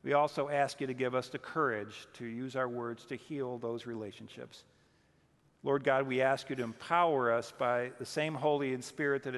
We 0.03 0.13
also 0.13 0.49
ask 0.49 0.81
you 0.81 0.87
to 0.87 0.95
give 0.95 1.15
us 1.15 1.29
the 1.29 1.39
courage 1.39 2.07
to 2.15 2.25
use 2.25 2.55
our 2.57 2.69
words 2.69 3.05
to 3.07 3.17
heal 3.17 3.59
those 3.59 3.87
relationships. 3.87 4.65
Lord 5.65 5.83
God, 5.83 6.07
we 6.07 6.23
ask 6.23 6.51
you 6.51 6.57
to 6.57 6.63
empower 6.63 7.33
us 7.33 7.53
by 7.59 7.91
the 7.99 8.07
same 8.07 8.35
Holy 8.35 8.81
Spirit 8.81 9.25
that 9.25 9.35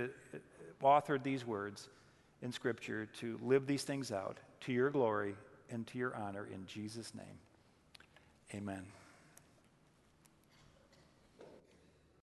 authored 0.83 1.23
these 1.23 1.47
words 1.47 1.89
in 2.43 2.53
Scripture 2.53 3.07
to 3.21 3.39
live 3.43 3.67
these 3.67 3.85
things 3.85 4.13
out 4.13 4.39
to 4.61 4.73
your 4.73 4.91
glory 4.91 5.35
and 5.71 5.87
to 5.87 5.99
your 5.99 6.15
honor 6.15 6.47
in 6.53 6.67
Jesus' 6.67 7.15
name. 7.15 7.39
Amen. 8.55 8.85